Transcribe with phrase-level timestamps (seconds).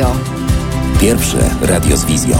[0.00, 0.16] Radio.
[1.00, 2.36] Pierwsze radio z wizją.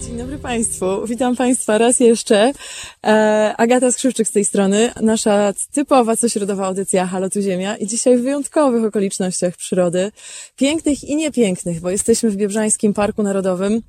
[0.00, 1.06] Dzień dobry Państwu.
[1.06, 2.52] Witam Państwa raz jeszcze.
[3.06, 8.16] E, Agata Skrzywczyk z tej strony, nasza typowa cośrodowa audycja Halo tu Ziemia i dzisiaj
[8.16, 10.12] w wyjątkowych okolicznościach przyrody,
[10.56, 13.82] pięknych i niepięknych, bo jesteśmy w Biebrzańskim Parku Narodowym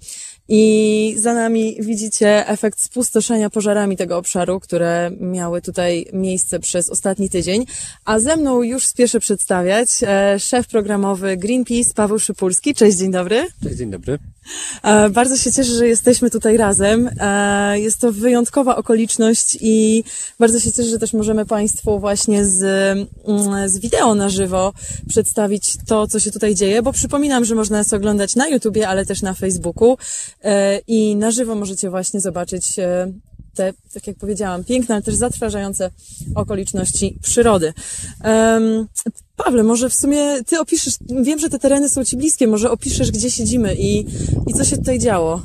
[0.49, 7.29] i za nami widzicie efekt spustoszenia pożarami tego obszaru, które miały tutaj miejsce przez ostatni
[7.29, 7.65] tydzień.
[8.05, 12.73] A ze mną już spieszę przedstawiać e, szef programowy Greenpeace Paweł Szypulski.
[12.73, 13.47] Cześć, dzień dobry.
[13.63, 14.19] Cześć, dzień dobry.
[14.83, 17.09] E, Bardzo się cieszę, że jesteśmy tutaj razem.
[17.19, 20.03] E, Jest to wyjątkowa okoliczność i
[20.39, 22.63] bardzo się cieszę, że też możemy Państwu właśnie z,
[23.27, 24.73] mm, z wideo na żywo
[25.09, 29.05] przedstawić to, co się tutaj dzieje, bo przypominam, że można nas oglądać na YouTubie, ale
[29.05, 29.97] też na Facebooku
[30.87, 33.11] i na żywo możecie właśnie zobaczyć e,
[33.55, 35.91] te, tak jak powiedziałam, piękne, ale też zatrważające
[36.35, 37.73] okoliczności przyrody.
[38.21, 38.87] Em,
[39.35, 43.11] Pawle, może w sumie ty opiszesz, wiem, że te tereny są ci bliskie, może opiszesz,
[43.11, 44.05] gdzie siedzimy i,
[44.47, 45.41] i co się tutaj działo.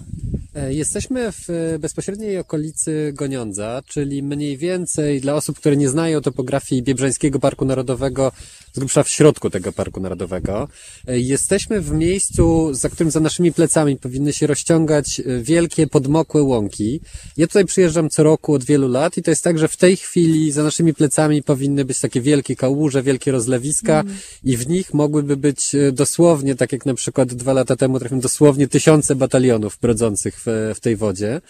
[0.55, 6.21] E, Jesteśmy w e, bezpośredniej okolicy Goniądza, czyli mniej więcej dla osób, które nie znają
[6.21, 8.33] topografii Biebrzańskiego Parku Narodowego,
[8.73, 10.69] z grubsza w środku tego Parku Narodowego.
[11.09, 16.43] E, Jesteśmy w miejscu, za którym za naszymi plecami powinny się rozciągać e, wielkie, podmokłe
[16.43, 17.01] łąki.
[17.37, 19.97] Ja tutaj przyjeżdżam co roku od wielu lat i to jest tak, że w tej
[19.97, 24.05] chwili za naszymi plecami powinny być takie wielkie kałuże, wielkie rozlewiska
[24.45, 28.21] i w nich mogłyby być e, dosłownie, tak jak na przykład dwa lata temu trafiłem,
[28.21, 31.41] dosłownie tysiące batalionów brodzących w, w tej wodzie.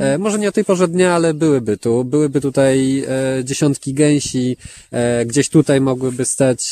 [0.00, 2.04] E, może nie o tej porze dnia, ale byłyby tu.
[2.04, 4.56] Byłyby tutaj e, dziesiątki gęsi,
[4.90, 6.65] e, gdzieś tutaj mogłyby stać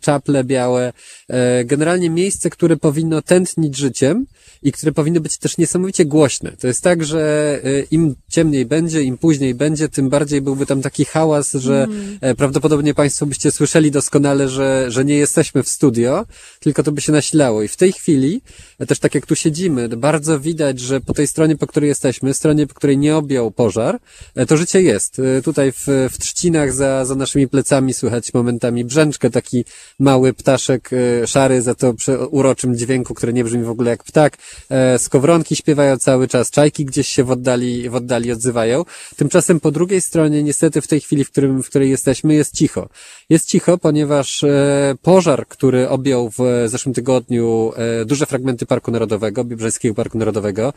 [0.00, 0.92] czaple białe.
[1.28, 4.26] E, generalnie miejsce, które powinno tętnić życiem
[4.62, 6.52] i które powinny być też niesamowicie głośne.
[6.60, 7.20] To jest tak, że
[7.64, 11.86] e, im ciemniej będzie, im później będzie, tym bardziej byłby tam taki hałas, że
[12.20, 16.26] e, prawdopodobnie Państwo byście słyszeli doskonale, że, że nie jesteśmy w studio,
[16.60, 17.62] tylko to by się nasilało.
[17.62, 18.42] I w tej chwili,
[18.78, 22.34] e, też tak jak tu siedzimy, bardzo widać, że po tej stronie, po której jesteśmy,
[22.34, 24.00] stronie, po której nie objął pożar,
[24.34, 25.20] e, to życie jest.
[25.44, 29.64] Tutaj w, w trzcinach za, za naszymi plecami słychać momentami brzęczkę, taki
[29.98, 30.90] mały ptaszek
[31.26, 34.36] szary za to przy uroczym dźwięku, który nie brzmi w ogóle jak ptak.
[34.70, 38.84] E, Skowronki śpiewają cały czas, czajki gdzieś się w oddali, w oddali odzywają.
[39.16, 42.88] Tymczasem po drugiej stronie, niestety w tej chwili, w, którym, w której jesteśmy, jest cicho.
[43.28, 49.44] Jest cicho, ponieważ e, pożar, który objął w zeszłym tygodniu e, duże fragmenty Parku Narodowego,
[49.44, 50.72] Biebrzańskiego Parku Narodowego,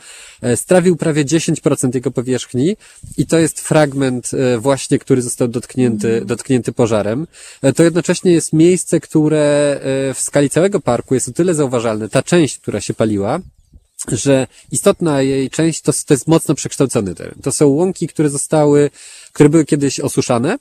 [0.55, 2.77] strawił prawie 10% jego powierzchni
[3.17, 7.27] i to jest fragment właśnie, który został dotknięty, dotknięty pożarem.
[7.75, 9.79] To jednocześnie jest miejsce, które
[10.13, 13.39] w skali całego parku jest o tyle zauważalne, ta część, która się paliła,
[14.11, 17.35] że istotna jej część to, to jest mocno przekształcony teren.
[17.43, 18.89] To są łąki, które zostały,
[19.33, 20.57] które były kiedyś osuszane,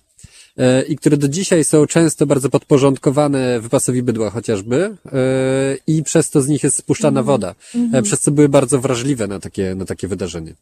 [0.88, 6.42] i które do dzisiaj są często bardzo podporządkowane wypasowi bydła chociażby e, i przez to
[6.42, 7.54] z nich jest spuszczana woda,
[7.92, 10.54] e, przez co były bardzo wrażliwe na takie, na takie wydarzenie.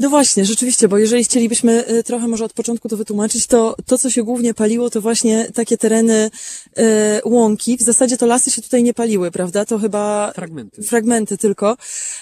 [0.00, 4.10] No właśnie, rzeczywiście, bo jeżeli chcielibyśmy trochę może od początku to wytłumaczyć, to to, co
[4.10, 6.30] się głównie paliło, to właśnie takie tereny
[7.24, 7.76] łąki.
[7.76, 9.64] W zasadzie to lasy się tutaj nie paliły, prawda?
[9.64, 10.82] To chyba Fragmenty.
[10.82, 11.76] fragmenty tylko.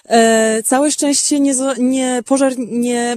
[0.09, 3.17] E, całe szczęście nie, nie pożar nie e,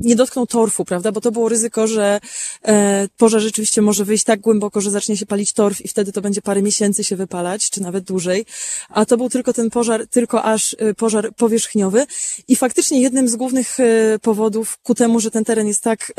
[0.00, 1.12] nie dotknął torfu, prawda?
[1.12, 2.20] Bo to było ryzyko, że
[2.64, 6.20] e, pożar rzeczywiście może wyjść tak głęboko, że zacznie się palić torf i wtedy to
[6.20, 8.46] będzie parę miesięcy się wypalać, czy nawet dłużej.
[8.88, 12.06] A to był tylko ten pożar, tylko aż e, pożar powierzchniowy.
[12.48, 16.12] I faktycznie jednym z głównych e, powodów ku temu, że ten teren jest tak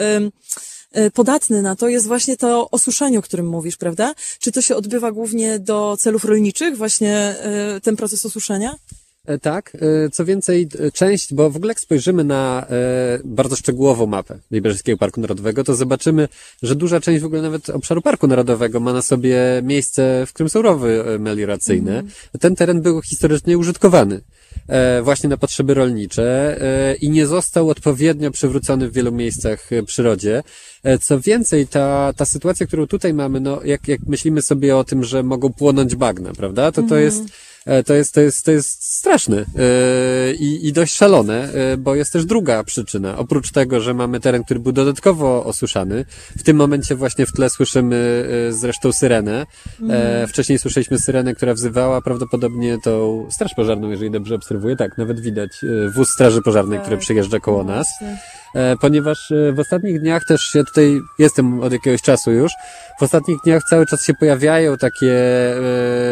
[0.93, 4.13] e, podatny na to jest właśnie to osuszenie, o którym mówisz, prawda?
[4.39, 8.75] Czy to się odbywa głównie do celów rolniczych, właśnie e, ten proces osuszenia?
[9.27, 14.07] E, Tak, e, co więcej, część, bo w ogóle jak spojrzymy na e, bardzo szczegółową
[14.07, 16.27] mapę Biebrzańskiego Parku Narodowego, to zobaczymy,
[16.63, 20.49] że duża część w ogóle nawet obszaru Parku Narodowego ma na sobie miejsce, w którym
[20.49, 22.03] są rowy melioracyjne.
[22.39, 24.21] Ten teren był historycznie użytkowany
[25.03, 26.59] właśnie na potrzeby rolnicze
[27.01, 30.43] i nie został odpowiednio przywrócony w wielu miejscach przyrodzie.
[31.01, 35.03] Co więcej, ta, ta sytuacja, którą tutaj mamy, no jak, jak myślimy sobie o tym,
[35.03, 37.52] że mogą płonąć bagna, prawda, to to jest E,
[37.85, 42.13] To jest, to jest, to jest straszne e, i, i dość szalone, e, bo jest
[42.13, 43.17] też druga przyczyna.
[43.17, 46.05] Oprócz tego, że mamy teren, który był dodatkowo osuszany,
[46.37, 49.45] w tym momencie właśnie w tle słyszymy e, zresztą syrenę.
[49.89, 54.75] E, Wcześniej słyszeliśmy syrenę, która wzywała prawdopodobnie tą straż pożarną, jeżeli dobrze obserwuję.
[54.75, 57.87] Tak, nawet widać e, wóz straży pożarnej, który przyjeżdża koło nas.
[58.55, 62.51] E, ponieważ e, w ostatnich dniach też ja tutaj jestem od jakiegoś czasu już.
[62.99, 65.13] W ostatnich dniach cały czas się pojawiają takie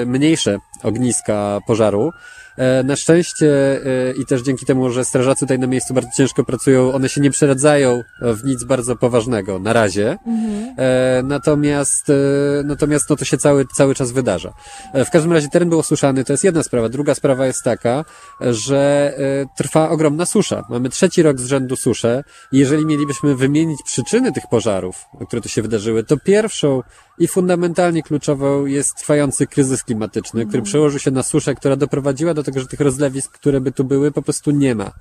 [0.02, 2.12] e, mniejsze ogniska pożaru.
[2.58, 6.44] E, na szczęście e, i też dzięki temu, że strażacy tutaj na miejscu bardzo ciężko
[6.44, 10.18] pracują, one się nie przeradzają w nic bardzo poważnego na razie.
[10.78, 12.12] E, natomiast,
[12.64, 14.54] natomiast no to się cały, cały czas wydarza.
[14.94, 16.90] W każdym razie teren był osuszany, to jest jedna sprawa.
[16.90, 18.06] Druga sprawa jest taka,
[18.42, 19.14] że
[19.58, 20.64] trwa ogromna susza.
[20.70, 25.62] Mamy trzeci rok z rzędu suszę jeżeli mielibyśmy wymienić przyczyny tych pożarów, które tu się
[25.62, 26.82] wydarzyły, to pierwszą
[27.22, 32.44] i fundamentalnie kluczową jest trwający kryzys klimatyczny, który przełożył się na suszę, która doprowadziła do
[32.44, 34.92] tego, że tych rozlewisk, które by tu były, po prostu nie ma.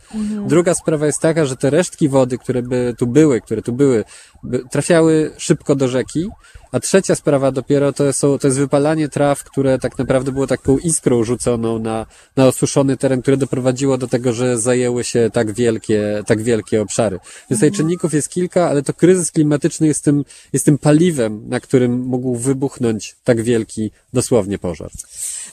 [0.46, 4.04] Druga sprawa jest taka, że te resztki wody, które by tu były, które tu były,
[4.42, 6.28] by trafiały szybko do rzeki,
[6.72, 10.78] a trzecia sprawa dopiero to, są, to jest wypalanie traw, które tak naprawdę było taką
[10.78, 12.06] iskrą rzuconą na,
[12.36, 17.18] na osuszony teren, które doprowadziło do tego, że zajęły się tak wielkie, tak wielkie obszary.
[17.50, 21.60] Więc tutaj czynników jest kilka, ale to kryzys klimatyczny jest tym, jest tym paliwem, na
[21.60, 24.90] którym mógł wybuchnąć tak wielki dosłownie pożar.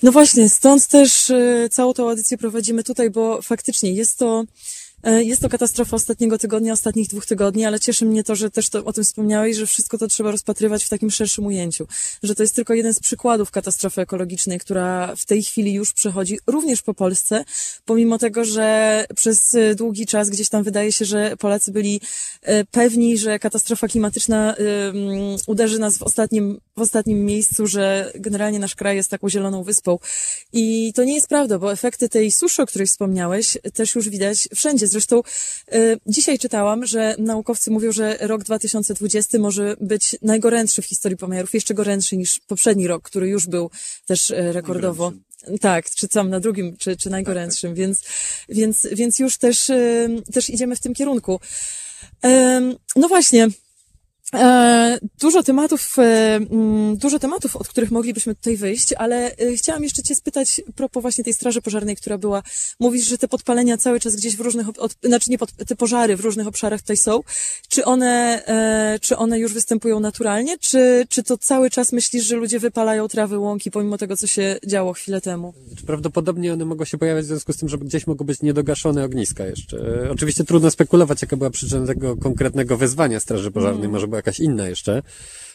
[0.03, 4.43] No właśnie, stąd też y, całą tą audycję prowadzimy tutaj, bo faktycznie jest to
[5.03, 8.85] jest to katastrofa ostatniego tygodnia, ostatnich dwóch tygodni, ale cieszy mnie to, że też to,
[8.85, 11.87] o tym wspomniałeś, że wszystko to trzeba rozpatrywać w takim szerszym ujęciu.
[12.23, 16.39] Że to jest tylko jeden z przykładów katastrofy ekologicznej, która w tej chwili już przechodzi
[16.47, 17.45] również po Polsce,
[17.85, 22.01] pomimo tego, że przez y, długi czas gdzieś tam wydaje się, że Polacy byli
[22.49, 24.55] y, pewni, że katastrofa klimatyczna
[25.47, 29.99] uderzy nas w ostatnim, w ostatnim miejscu, że generalnie nasz kraj jest taką zieloną wyspą.
[30.53, 34.47] I to nie jest prawda, bo efekty tej suszy, o której wspomniałeś, też już widać
[34.55, 34.86] wszędzie.
[34.87, 35.21] Zresztą
[35.73, 41.53] y, dzisiaj czytałam, że naukowcy mówią, że rok 2020 może być najgorętszy w historii pomiarów,
[41.53, 43.69] jeszcze gorętszy niż poprzedni rok, który już był
[44.05, 45.11] też y, rekordowo.
[45.61, 48.01] Tak, czy tam na drugim, czy, czy najgorętszym, więc,
[48.49, 51.39] więc, więc już też, y, też idziemy w tym kierunku.
[52.21, 53.47] Em, No właśnie.
[54.33, 59.83] E, Dużo tematów, e, mm, dużo tematów, od których moglibyśmy tutaj wyjść, ale e, chciałam
[59.83, 62.43] jeszcze Cię spytać propos właśnie tej straży pożarnej, która była.
[62.79, 66.17] Mówisz, że te podpalenia cały czas gdzieś w różnych, od, znaczy nie pod, te pożary
[66.17, 67.19] w różnych obszarach tutaj są.
[67.69, 68.43] Czy one,
[69.01, 73.39] czy one już występują naturalnie, czy, czy to cały czas myślisz, że ludzie wypalają trawy,
[73.39, 75.53] łąki, pomimo tego, co się działo chwilę temu?
[75.85, 79.45] Prawdopodobnie one mogą się pojawiać w związku z tym, że gdzieś mogą być niedogaszone ogniska
[79.45, 79.77] jeszcze.
[80.11, 84.69] Oczywiście trudno spekulować, jaka była przyczyna tego konkretnego wezwania Straży Pożarnej, może była jakaś inna
[84.69, 85.01] jeszcze.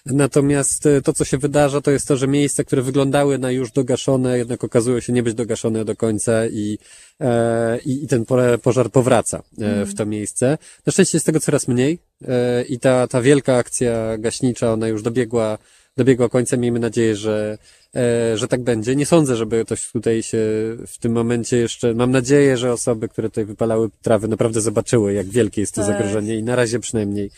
[0.07, 3.71] Natomiast e, to, co się wydarza, to jest to, że miejsca, które wyglądały na już
[3.73, 6.79] dogaszone, jednak okazują się nie być dogaszone do końca i,
[7.21, 10.59] e, i, ten po- pożar powraca e, w to miejsce.
[10.87, 11.99] Na szczęście jest tego coraz mniej
[12.29, 15.59] e, i ta, ta wielka akcja gaśnicza, ona już dobiegła,
[15.97, 16.57] dobiegła końca.
[16.57, 17.59] Miejmy nadzieję, że,
[17.97, 18.97] e, że tak będzie.
[18.97, 20.39] Nie sądzę, żeby ktoś tutaj się
[20.87, 25.27] w tym momencie jeszcze, mam nadzieję, że osoby, które tutaj wypalały trawy, naprawdę zobaczyły, jak
[25.27, 25.91] wielkie jest to Tak.
[25.91, 27.31] zagrożenie i na razie przynajmniej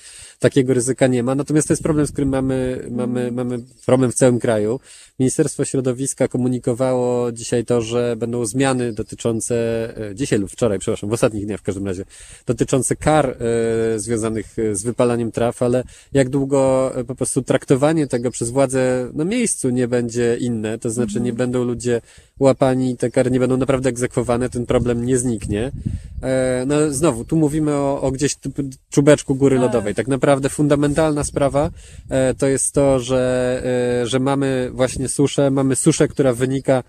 [0.44, 1.34] takiego ryzyka nie ma.
[1.34, 4.80] Natomiast to jest problem, z którym mamy, mamy, mamy problem w całym kraju.
[5.18, 9.54] Ministerstwo Środowiska komunikowało dzisiaj to, że będą zmiany dotyczące,
[10.10, 12.04] e, dzisiaj lub wczoraj, przepraszam, w ostatnich dniach w każdym razie,
[12.46, 18.30] dotyczące kar e, związanych e, z wypalaniem traw, ale jak długo po prostu traktowanie tego
[18.30, 22.00] przez władze na miejscu nie będzie inne, to znaczy nie będą ludzie
[22.40, 25.72] łapani, te kary nie będą naprawdę egzekwowane, ten problem nie zniknie.
[26.22, 28.36] E, no znowu, tu mówimy o, o gdzieś
[28.90, 29.62] czubeczku góry Tak.
[29.62, 29.94] lodowej.
[29.94, 31.70] Tak naprawdę fundamentalna sprawa
[32.10, 33.62] e, to jest to, że,
[34.02, 36.82] e, że mamy właśnie suszę, mamy suszę, która wynika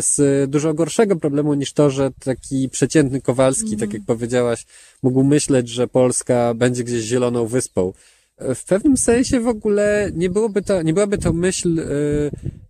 [0.00, 4.66] z dużo gorszego problemu niż to, że taki przeciętny Kowalski, tak jak powiedziałaś,
[5.02, 7.92] mógł myśleć, że Polska będzie gdzieś zieloną wyspą.
[8.38, 11.84] W pewnym sensie w ogóle nie byłoby to, nie byłaby to myśl e,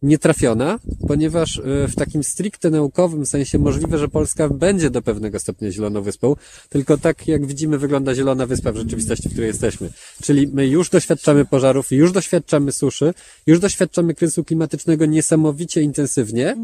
[0.03, 0.79] nietrafiona,
[1.09, 6.03] ponieważ e, w takim stricte naukowym sensie możliwe, że Polska będzie do pewnego stopnia zieloną
[6.03, 6.37] wyspą,
[6.69, 9.91] tylko tak jak widzimy wygląda zielona wyspa w rzeczywistości, w której jesteśmy.
[10.23, 13.15] Czyli my już doświadczamy pożarów, już doświadczamy suszy,
[13.47, 16.57] już doświadczamy kryzysu klimatycznego niesamowicie intensywnie,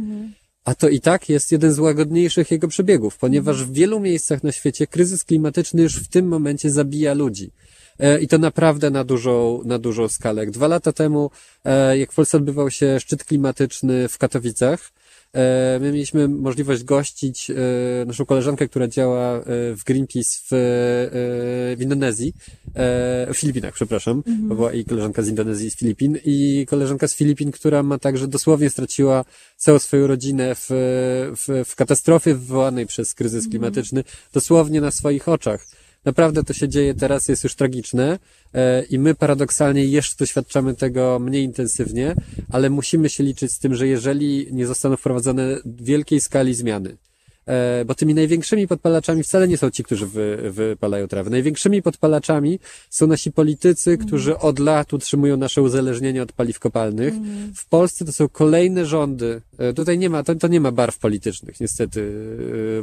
[0.64, 4.52] a to i tak jest jeden z łagodniejszych jego przebiegów, ponieważ w wielu miejscach na
[4.52, 7.50] świecie kryzys klimatyczny już w tym momencie zabija ludzi.
[8.00, 10.47] E, I to naprawdę na dużą, na dużą skalę.
[10.47, 11.30] Dwa lata temu,
[11.64, 14.90] e, jak w Polsce odbywał się szczyt klimatyczny w Katowicach,
[15.33, 17.50] e, my mieliśmy możliwość gościć
[18.07, 22.33] naszą koleżankę, która działa w Greenpeace w, w Indonezji,
[23.35, 27.14] w Filipinach, przepraszam, bo była i koleżanka z Indonezji i z Filipin i koleżanka z
[27.14, 29.25] Filipin, która ma także dosłownie straciła
[29.57, 30.66] całą swoją rodzinę w,
[31.37, 35.66] w, w katastrofie wywołanej przez kryzys klimatyczny, dosłownie na swoich oczach.
[36.04, 38.19] Naprawdę to się dzieje teraz, jest już tragiczne
[38.54, 42.14] e, i my paradoksalnie jeszcze doświadczamy tego mniej intensywnie,
[42.49, 46.97] ale musimy się liczyć z tym, że jeżeli nie zostaną wprowadzone wielkiej skali zmiany,
[47.87, 51.30] bo tymi największymi podpalaczami wcale nie są ci, którzy wy, wypalają trawę.
[51.30, 52.59] Największymi podpalaczami
[52.90, 57.14] są nasi politycy, którzy od lat utrzymują nasze uzależnienie od paliw kopalnych.
[57.56, 59.42] W Polsce to są kolejne rządy.
[59.59, 62.12] E, Tutaj nie ma, to, to nie ma barw politycznych, niestety.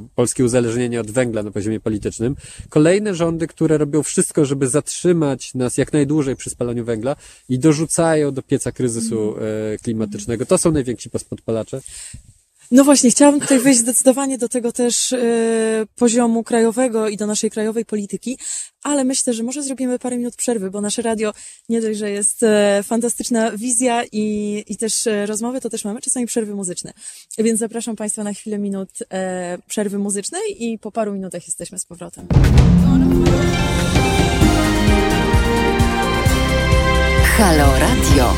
[0.04, 2.36] e, Polskie uzależnienie od węgla na poziomie politycznym.
[2.70, 7.16] Kolejne rządy, które robią wszystko, żeby zatrzymać nas jak najdłużej przy spalaniu węgla
[7.50, 10.46] i dorzucają do pieca kryzysu e, klimatycznego.
[10.46, 11.82] To są najwięksi podpalacze.
[12.72, 15.18] No właśnie, chciałabym tutaj wejść zdecydowanie do tego też e,
[15.96, 18.38] poziomu krajowego i do naszej krajowej polityki,
[18.84, 21.34] ale myślę, że może zrobimy parę minut przerwy, bo nasze radio
[21.70, 26.02] nie dość, że jest e, fantastyczna wizja i, i też e, rozmowy, to też mamy
[26.02, 26.94] czasami przerwy muzyczne.
[27.38, 28.90] Więc zapraszam Państwa na chwilę minut
[29.68, 32.28] przerwy muzycznej i po paru minutach jesteśmy z powrotem.
[37.38, 38.34] Halo Radio.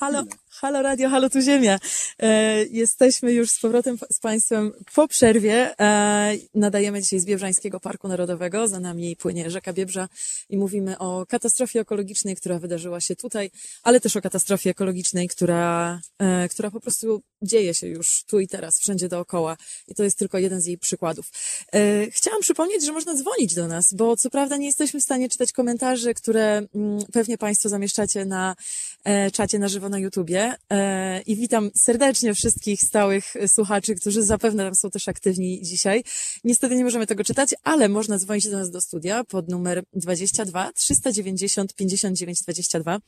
[0.00, 0.24] Halo,
[0.62, 1.78] halo radio, halo tu ziemia.
[2.18, 5.80] E, jesteśmy już z powrotem z Państwem po przerwie.
[5.80, 8.68] E, nadajemy dzisiaj z Biebrzańskiego Parku Narodowego.
[8.68, 10.08] Za nami płynie rzeka Biebrza
[10.48, 13.50] i mówimy o katastrofie ekologicznej, która wydarzyła się tutaj,
[13.82, 18.48] ale też o katastrofie ekologicznej, która, e, która po prostu dzieje się już tu i
[18.48, 19.56] teraz, wszędzie dookoła.
[19.88, 21.30] I to jest tylko jeden z jej przykładów.
[21.74, 25.28] E, chciałam przypomnieć, że można dzwonić do nas, bo co prawda nie jesteśmy w stanie
[25.28, 28.56] czytać komentarzy, które mm, pewnie Państwo zamieszczacie na
[29.04, 30.51] e, czacie na żywo na YouTubie.
[30.70, 36.04] E, I witam serdecznie wszystkich stałych słuchaczy, którzy zapewne tam są też aktywni dzisiaj.
[36.44, 40.72] Niestety nie możemy tego czytać, ale można dzwonić do nas do studia pod numer 22
[40.72, 42.98] 390 59 22.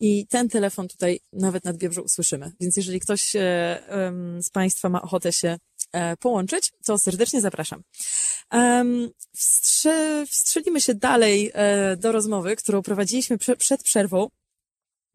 [0.00, 2.52] I ten telefon tutaj nawet nad Biebrzu usłyszymy.
[2.60, 3.40] Więc jeżeli ktoś e,
[4.42, 5.58] z Państwa ma ochotę się
[5.92, 7.82] e, połączyć, to serdecznie zapraszam.
[9.36, 11.52] Wstrze, wstrzelimy się dalej
[11.96, 14.28] do rozmowy, którą prowadziliśmy prze, przed przerwą.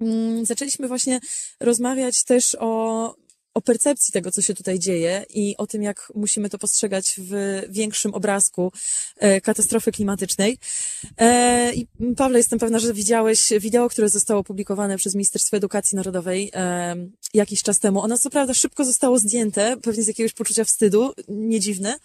[0.02, 1.20] Mm, Zaczęliśmy właśnie
[1.60, 3.16] rozmawiać też o,
[3.56, 7.62] o percepcji tego, co się tutaj dzieje i o tym, jak musimy to postrzegać w
[7.70, 8.72] większym obrazku
[9.18, 10.58] e, katastrofy klimatycznej.
[11.18, 11.88] E, I
[12.18, 16.96] Pawle, jestem pewna, że widziałeś wideo, które zostało opublikowane przez Ministerstwo Edukacji Narodowej e,
[17.34, 18.02] jakiś czas temu.
[18.02, 21.96] Ono co prawda szybko zostało zdjęte, pewnie z jakiegoś poczucia wstydu, nie dziwne.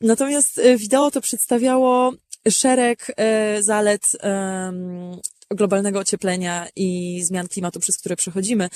[0.00, 2.12] Natomiast wideo to przedstawiało
[2.50, 3.06] szereg
[3.60, 4.12] zalet
[5.50, 8.68] globalnego ocieplenia i zmian klimatu, przez które przechodzimy.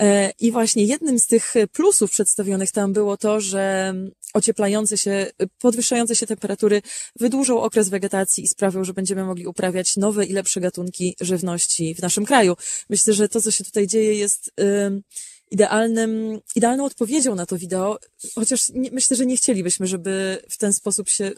[0.00, 3.94] E, I właśnie jednym z tych plusów przedstawionych tam było to, że
[4.34, 5.26] ocieplające się,
[5.58, 6.82] podwyższające się temperatury
[7.16, 12.02] wydłużą okres wegetacji i sprawią, że będziemy mogli uprawiać nowe i lepsze gatunki żywności w
[12.02, 12.56] naszym kraju.
[12.90, 15.02] Myślę, że to, co się tutaj dzieje, jest ym,
[15.50, 17.98] idealnym, idealną odpowiedzią na to wideo,
[18.34, 21.32] chociaż nie, myślę, że nie chcielibyśmy, żeby w ten sposób się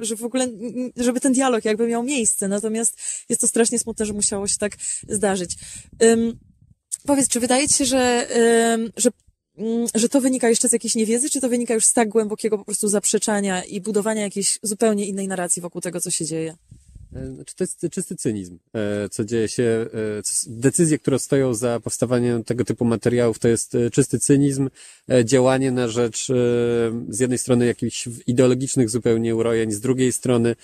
[0.00, 0.48] że w ogóle,
[0.96, 4.72] żeby ten dialog jakby miał miejsce, natomiast jest to strasznie smutne, że musiało się tak
[5.08, 5.56] zdarzyć.
[6.02, 6.38] Ym,
[7.06, 8.28] powiedz, czy wydaje ci się, że,
[8.74, 9.10] ym, że,
[9.58, 12.58] mm, że to wynika jeszcze z jakiejś niewiedzy, czy to wynika już z tak głębokiego
[12.58, 16.56] po prostu zaprzeczania i budowania jakiejś zupełnie innej narracji wokół tego, co się dzieje?
[17.12, 19.62] Znaczy, to jest czysty cynizm, e, co dzieje się.
[19.62, 19.88] e,
[20.46, 24.70] Decyzje, które stoją za powstawaniem tego typu materiałów, to jest czysty cynizm,
[25.24, 26.26] działanie na rzecz
[27.08, 30.56] z jednej strony jakichś ideologicznych zupełnie urojeń, z drugiej strony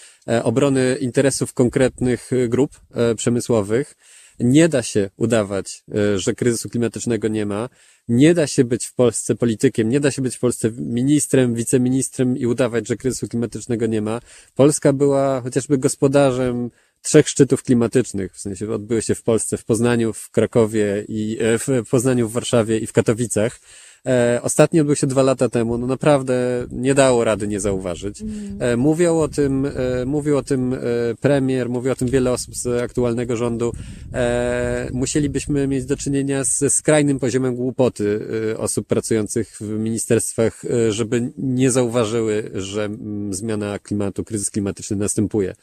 [0.43, 2.81] obrony interesów konkretnych grup
[3.17, 3.97] przemysłowych.
[4.40, 7.69] Nie da się udawać, e, że kryzysu klimatycznego nie ma.
[8.09, 12.37] Nie da się być w Polsce politykiem, nie da się być w Polsce ministrem, wiceministrem
[12.37, 14.21] i udawać, że kryzysu klimatycznego nie ma.
[14.55, 16.71] Polska była chociażby gospodarzem
[17.02, 21.59] trzech szczytów klimatycznych, w sensie odbyły się w Polsce, w Poznaniu, w Krakowie i e,
[21.59, 23.61] w Poznaniu, w Warszawie i w Katowicach.
[24.07, 28.23] E, ostatni odbył się dwa lata temu, no naprawdę nie dało rady nie zauważyć.
[28.59, 29.71] E, mówią o tym, e,
[30.07, 30.79] mówił o tym e,
[31.21, 33.73] premier, mówi o tym wiele osób z aktualnego rządu.
[34.15, 38.21] E, musielibyśmy mieć do czynienia ze skrajnym poziomem głupoty
[38.53, 44.97] e, osób pracujących w ministerstwach, e, żeby nie zauważyły, że mm, zmiana klimatu, kryzys klimatyczny
[44.97, 45.55] następuje.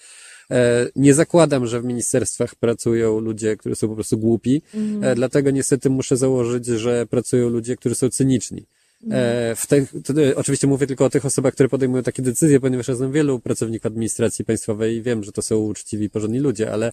[0.52, 4.62] E, Nie zakładam, że w ministerstwach pracują ludzie, którzy są po prostu głupi,
[5.02, 8.66] e, dlatego niestety muszę założyć, że pracują ludzie, którzy są cyniczni.
[9.12, 12.88] E, W tych, to, oczywiście mówię tylko o tych osobach, które podejmują takie decyzje, ponieważ
[12.88, 16.92] ja znam wielu pracowników administracji państwowej i wiem, że to są uczciwi, porządni ludzie, ale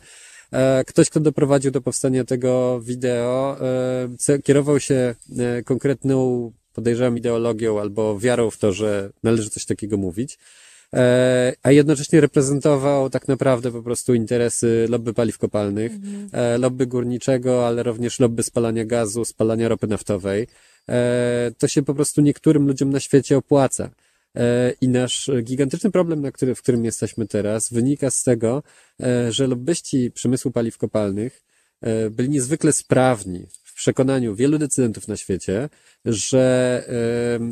[0.53, 3.57] e, ktoś, kto doprowadził do powstania tego wideo,
[4.29, 9.97] e, kierował się e, konkretną, podejrzewam, ideologią albo wiarą w to, że należy coś takiego
[9.97, 10.39] mówić
[11.63, 15.93] a jednocześnie reprezentował tak naprawdę po prostu interesy lobby paliw kopalnych,
[16.33, 20.47] e, lobby górniczego, ale również lobby spalania gazu, spalania ropy naftowej.
[20.89, 23.91] E, to się po prostu niektórym ludziom na świecie opłaca.
[24.37, 28.63] E, I nasz gigantyczny problem, na który, w którym jesteśmy teraz, wynika z tego,
[29.03, 31.43] e, że lobbyści przemysłu paliw kopalnych
[31.81, 35.69] e, byli niezwykle sprawni w przekonaniu wielu decydentów na świecie,
[36.05, 36.85] że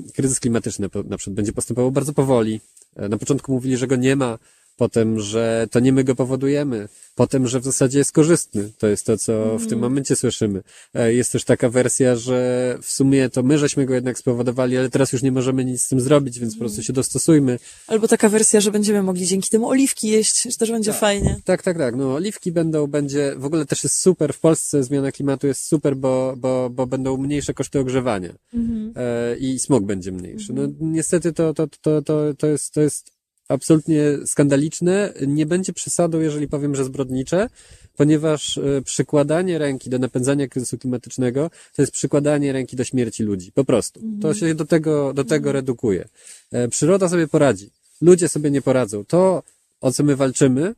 [0.07, 2.61] e, kryzys klimatyczny na przykład będzie postępował bardzo powoli.
[2.99, 4.39] Na początku mówili, że go nie ma,
[4.79, 8.71] potem, że to nie my go powodujemy, potem, że w zasadzie jest korzystny.
[8.79, 9.81] To jest to, co w tym mhm.
[9.81, 10.63] momencie słyszymy.
[10.95, 14.91] E, jest też taka wersja, że w sumie to my żeśmy go jednak spowodowali, ale
[14.91, 17.59] teraz już nie możemy nic z tym zrobić, więc po prostu się dostosujmy.
[17.87, 21.01] Albo taka wersja, że będziemy mogli dzięki temu oliwki jeść, że też będzie tak.
[21.01, 21.37] fajnie.
[21.45, 21.97] Tak, tak, tak.
[21.97, 24.33] No, oliwki będą, będzie, w ogóle też jest super.
[24.33, 28.33] W Polsce zmiana klimatu jest super, bo, bo, bo będą mniejsze koszty ogrzewania.
[28.55, 28.93] Mhm.
[28.97, 30.53] E, I smog będzie mniejszy.
[30.53, 30.93] No, mhm.
[30.93, 33.18] niestety to, to, to, to, to jest, to jest
[33.49, 35.13] absolutnie skandaliczne.
[35.27, 37.49] Nie będzie przesadą, jeżeli powiem, że zbrodnicze,
[37.97, 43.53] ponieważ e, przykładanie ręki do napędzania kryzysu klimatycznego to jest przykładanie ręki do śmierci ludzi.
[43.53, 44.01] Po prostu.
[44.01, 44.35] To mhm.
[44.35, 45.57] się do tego, do tego mhm.
[45.57, 46.09] redukuje.
[46.53, 47.71] E, przyroda sobie poradzi.
[48.01, 49.05] Ludzie sobie nie poradzą.
[49.05, 49.43] To,
[49.81, 50.75] o co my walczymy,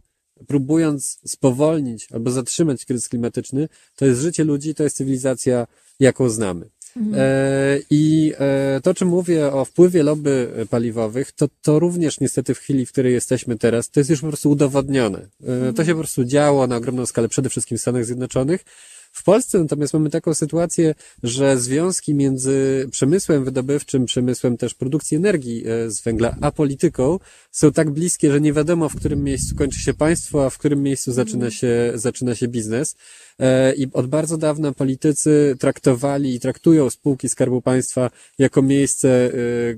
[0.46, 5.66] próbując spowolnić albo zatrzymać kryzys klimatyczny, to jest życie ludzi, to jest cywilizacja,
[6.00, 6.68] jaką znamy.
[6.96, 7.14] Mhm.
[7.18, 12.58] E, I e, to, czym mówię o wpływie lobby paliwowych, to, to również niestety w
[12.58, 15.18] chwili, w której jesteśmy teraz, to jest już po prostu udowodnione.
[15.18, 15.74] E, mhm.
[15.74, 18.64] To się po prostu działo na ogromną skalę, przede wszystkim w Stanach Zjednoczonych.
[19.12, 25.64] W Polsce natomiast mamy taką sytuację, że związki między przemysłem wydobywczym, przemysłem też produkcji energii
[25.88, 27.18] z węgla, a polityką
[27.50, 30.82] są tak bliskie, że nie wiadomo, w którym miejscu kończy się państwo, a w którym
[30.82, 31.52] miejscu zaczyna mhm.
[31.52, 32.96] się, zaczyna się biznes.
[33.40, 39.30] E, i od bardzo dawna politycy traktowali i traktują spółki Skarbu Państwa jako miejsce, e,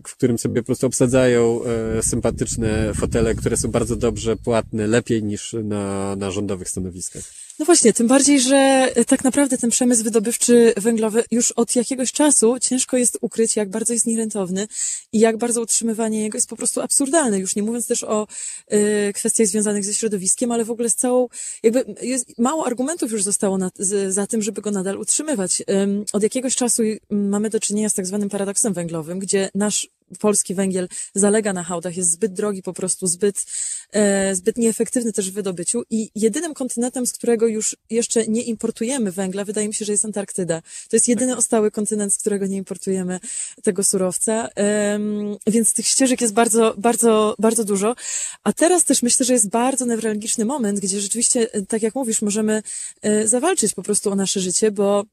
[0.08, 5.22] w którym sobie po prostu obsadzają e, sympatyczne fotele, które są bardzo dobrze płatne, lepiej
[5.22, 7.22] niż na, na rządowych stanowiskach.
[7.58, 12.58] No właśnie, tym bardziej, że tak naprawdę ten przemysł wydobywczy węglowy już od jakiegoś czasu
[12.58, 14.68] ciężko jest ukryć, jak bardzo jest nierentowny
[15.12, 17.38] i jak bardzo utrzymywanie jego jest po prostu absurdalne.
[17.38, 18.26] Już nie mówiąc też o
[18.72, 21.28] y, kwestiach związanych ze środowiskiem, ale w ogóle z całą,
[21.62, 25.60] jakby jest, mało argumentów już zostało na, z, za tym, żeby go nadal utrzymywać.
[25.60, 25.64] Y,
[26.12, 30.88] od jakiegoś czasu mamy do czynienia z tak zwanym paradoksem węglowym, gdzie nasz polski węgiel
[31.14, 33.44] zalega na hałdach, jest zbyt drogi, po prostu zbyt,
[33.92, 39.12] e, zbyt nieefektywny też w wydobyciu i jedynym kontynentem, z którego już jeszcze nie importujemy
[39.12, 40.60] węgla, wydaje mi się, że jest Antarktyda.
[40.60, 43.20] To jest jedyny ostały kontynent, z którego nie importujemy
[43.62, 44.98] tego surowca, e,
[45.46, 47.94] więc tych ścieżek jest bardzo, bardzo, bardzo dużo.
[48.44, 52.22] A teraz też myślę, że jest bardzo newralgiczny moment, gdzie rzeczywiście, e, tak jak mówisz,
[52.22, 52.62] możemy
[53.02, 55.04] e, zawalczyć po prostu o nasze życie, bo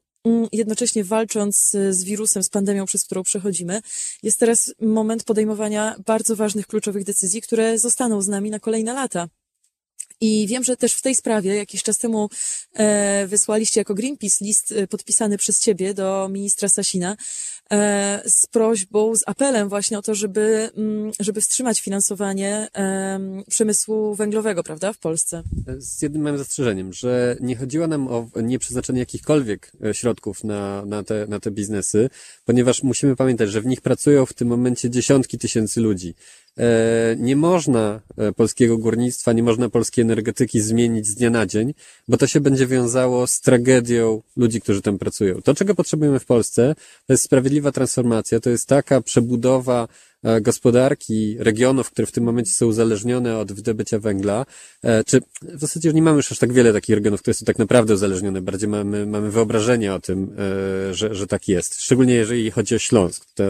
[0.52, 3.82] jednocześnie walcząc z wirusem, z pandemią, przez którą przechodzimy,
[4.24, 9.28] jest teraz moment podejmowania bardzo ważnych, kluczowych decyzji, które zostaną z nami na kolejne lata.
[10.22, 12.30] I wiem, że też w tej sprawie jakiś czas temu
[12.74, 17.18] e, wysłaliście jako Greenpeace list e, podpisany przez ciebie do ministra Sasina
[17.72, 24.16] e, z prośbą, z apelem właśnie o to, żeby, mm, żeby wstrzymać finansowanie e, przemysłu
[24.16, 25.44] węglowego, prawda, w Polsce.
[25.78, 31.04] Z jednym małym zastrzeżeniem, że nie chodziło nam o nieprzeznaczenie jakichkolwiek e, środków na, na,
[31.04, 32.10] te, na te biznesy,
[32.46, 36.16] ponieważ musimy pamiętać, że w nich pracują w tym momencie dziesiątki tysięcy ludzi.
[36.60, 41.74] E, nie można e, polskiego górnictwa, nie można polskiej energetyki zmienić z dnia na dzień,
[42.08, 45.42] bo to się będzie wiązało z tragedią ludzi, którzy tam pracują.
[45.42, 46.76] To, czego potrzebujemy w Polsce,
[47.08, 49.88] to jest sprawiedliwa transformacja, to jest taka przebudowa
[50.24, 54.46] e, gospodarki regionów, które w tym momencie są uzależnione od wydobycia węgla,
[55.06, 57.94] czy w zasadzie nie mamy już aż tak wiele takich regionów, które są tak naprawdę
[57.94, 60.36] uzależnione, bardziej mamy, mamy wyobrażenie o tym,
[60.92, 61.82] że, że tak jest.
[61.82, 63.26] Szczególnie jeżeli chodzi o Śląsk.
[63.36, 63.44] To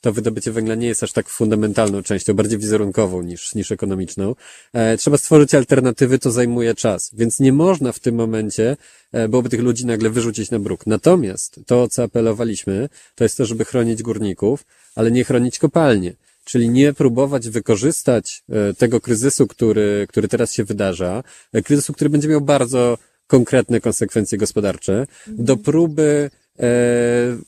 [0.00, 4.34] to wydobycie węgla nie jest aż tak fundamentalną częścią, bardziej wizerunkową niż, niż ekonomiczną.
[4.72, 8.76] E, trzeba stworzyć alternatywy, to zajmuje czas, więc nie można w tym momencie
[9.12, 10.86] e, byłoby tych ludzi nagle wyrzucić na bruk.
[10.86, 16.12] Natomiast to, o co apelowaliśmy, to jest to, żeby chronić górników, ale nie chronić kopalnie
[16.46, 22.10] czyli nie próbować wykorzystać e, tego kryzysu, który, który teraz się wydarza, e, kryzysu, który
[22.10, 26.45] będzie miał bardzo konkretne konsekwencje gospodarcze, do próby e,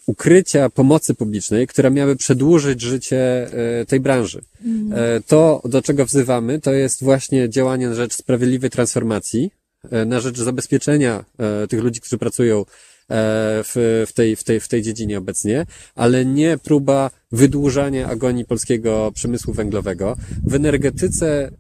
[0.07, 4.43] ukrycia pomocy publicznej, która miałaby przedłużyć życie e, tej branży.
[4.65, 5.17] Mhm.
[5.17, 9.51] E, to, do czego wzywamy, to jest właśnie działanie na rzecz sprawiedliwej transformacji,
[9.91, 14.61] e, na rzecz zabezpieczenia e, tych ludzi, którzy pracują E, w, w, tej, w, tej,
[14.61, 20.17] w tej dziedzinie obecnie, ale nie próba wydłużania agonii polskiego przemysłu węglowego.
[20.47, 21.51] W energetyce e,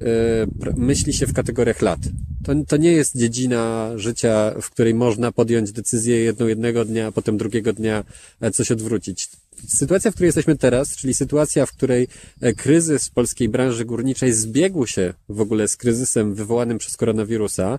[0.76, 2.00] myśli się w kategoriach lat.
[2.44, 7.12] To, to nie jest dziedzina życia, w której można podjąć decyzję jedną jednego dnia, a
[7.12, 8.04] potem drugiego dnia
[8.40, 9.28] e, coś odwrócić.
[9.68, 12.08] sytuacja, w której jesteśmy teraz, czyli sytuacja, w której
[12.40, 17.78] e, kryzys polskiej branży górniczej zbiegł się w ogóle z kryzysem wywołanym przez koronawirusa,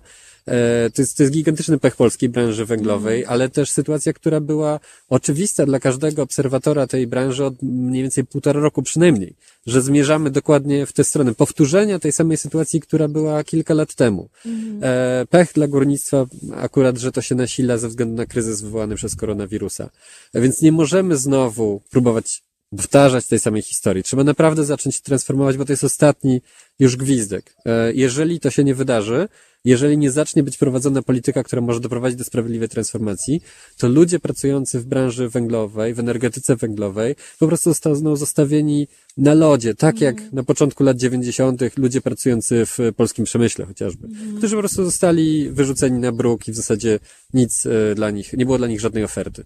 [0.94, 5.66] to jest, to jest gigantyczny pech polskiej branży węglowej, ale też sytuacja, która była oczywista
[5.66, 9.34] dla każdego obserwatora tej branży od mniej więcej półtora roku przynajmniej,
[9.66, 14.28] że zmierzamy dokładnie w tę stronę powtórzenia tej samej sytuacji, która była kilka lat temu.
[14.46, 15.26] Mhm.
[15.26, 16.26] Pech dla górnictwa
[16.56, 19.90] akurat, że to się nasila ze względu na kryzys wywołany przez koronawirusa.
[20.34, 22.42] Więc nie możemy znowu próbować
[22.76, 24.02] powtarzać tej samej historii.
[24.02, 26.40] Trzeba naprawdę zacząć się transformować, bo to jest ostatni
[26.78, 27.54] już gwizdek.
[27.66, 29.28] E, jeżeli to się nie wydarzy,
[29.64, 33.42] jeżeli nie zacznie być prowadzona polityka, która może doprowadzić do sprawiedliwej transformacji,
[33.76, 39.74] to ludzie pracujący w branży węglowej, w energetyce węglowej, po prostu zostaną zostawieni na lodzie,
[39.74, 40.30] tak jak mm.
[40.32, 41.60] na początku lat 90.
[41.76, 44.36] ludzie pracujący w polskim przemyśle chociażby, mm.
[44.38, 46.98] którzy po prostu zostali wyrzuceni na bruk i w zasadzie
[47.34, 49.44] nic e, dla nich, nie było dla nich żadnej oferty.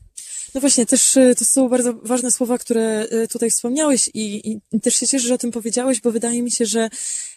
[0.54, 4.80] No właśnie, też e, to są bardzo ważne słowa, które e, tutaj wspomniałeś i, i,
[4.80, 6.90] też się cieszę, że o tym powiedziałeś, bo wydaje mi się, że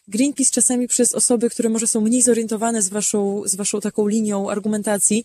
[0.08, 4.50] Greenpeace czasami przez osoby, które może są mniej zorientowane z waszą, z waszą taką linią
[4.50, 5.24] argumentacji,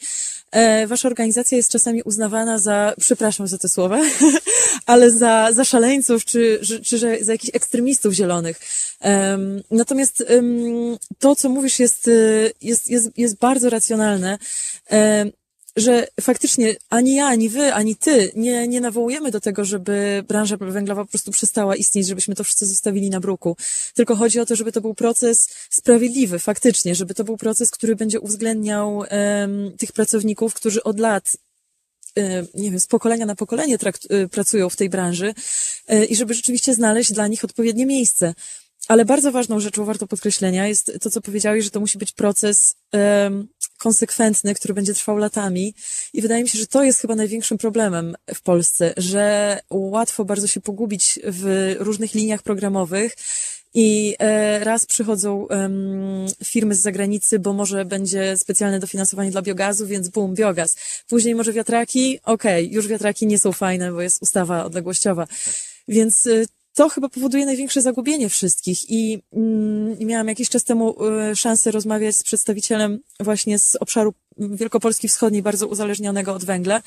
[0.53, 4.01] e, wasza organizacja jest czasami uznawana za, przepraszam za te słowa,
[4.87, 8.61] ale za, za szaleńców, czy, czy, czy za jakichś ekstremistów zielonych.
[9.71, 10.25] Natomiast
[11.19, 12.11] to, co mówisz, jest,
[12.63, 14.39] jest, jest, jest bardzo racjonalne.
[15.77, 20.57] Że faktycznie ani ja, ani wy, ani ty nie, nie nawołujemy do tego, żeby branża
[20.57, 23.57] węglowa po prostu przestała istnieć, żebyśmy to wszyscy zostawili na bruku.
[23.95, 27.97] Tylko chodzi o to, żeby to był proces sprawiedliwy, faktycznie, żeby to był proces, który
[27.97, 29.09] będzie uwzględniał um,
[29.79, 31.37] tych pracowników, którzy od lat
[32.55, 35.35] nie wiem, z pokolenia na pokolenie trakt, y, pracują w tej branży
[35.93, 38.35] y, i żeby rzeczywiście znaleźć dla nich odpowiednie miejsce.
[38.93, 42.75] Ale bardzo ważną rzeczą, warto podkreślenia, jest to, co powiedziałeś, że to musi być proces
[42.93, 45.75] um, konsekwentny, który będzie trwał latami.
[46.13, 50.47] I wydaje mi się, że to jest chyba największym problemem w Polsce, że łatwo bardzo
[50.47, 53.17] się pogubić w różnych liniach programowych.
[53.75, 59.87] I e, raz przychodzą um, firmy z zagranicy, bo może będzie specjalne dofinansowanie dla biogazu,
[59.87, 60.77] więc bum, biogaz.
[61.09, 65.27] Później może wiatraki, okej, okay, już wiatraki nie są fajne, bo jest ustawa odległościowa.
[65.89, 66.29] Więc
[66.75, 70.97] to chyba powoduje największe zagubienie wszystkich i mm, miałam jakiś czas temu
[71.31, 76.83] y, szansę rozmawiać z przedstawicielem właśnie z obszaru Wielkopolski Wschodniej, bardzo uzależnionego od węgla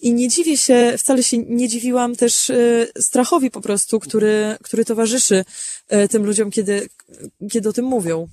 [0.00, 4.84] i nie dziwię się, wcale się nie dziwiłam też y, strachowi po prostu, który, który
[4.84, 5.44] towarzyszy
[5.92, 6.88] y, tym ludziom, kiedy,
[7.50, 8.28] kiedy o tym mówią.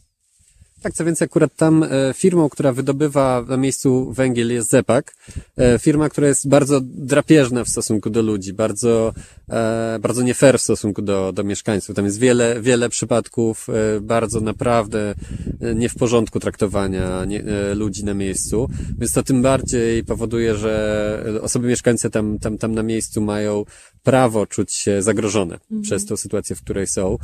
[0.81, 5.15] Tak, co więcej, akurat tam e, firmą, która wydobywa na miejscu węgiel jest Zepak.
[5.57, 9.13] E, firma, która jest bardzo drapieżna w stosunku do ludzi, bardzo,
[9.49, 11.95] e, bardzo nie fair w stosunku do, do mieszkańców.
[11.95, 13.67] Tam jest wiele, wiele przypadków
[14.01, 15.15] bardzo naprawdę
[15.75, 17.43] nie w porządku traktowania nie,
[17.75, 22.83] ludzi na miejscu, więc to tym bardziej powoduje, że osoby mieszkańce tam, tam, tam na
[22.83, 23.65] miejscu mają
[24.03, 25.81] prawo czuć się zagrożone mhm.
[25.81, 27.17] przez tą sytuację, w której są.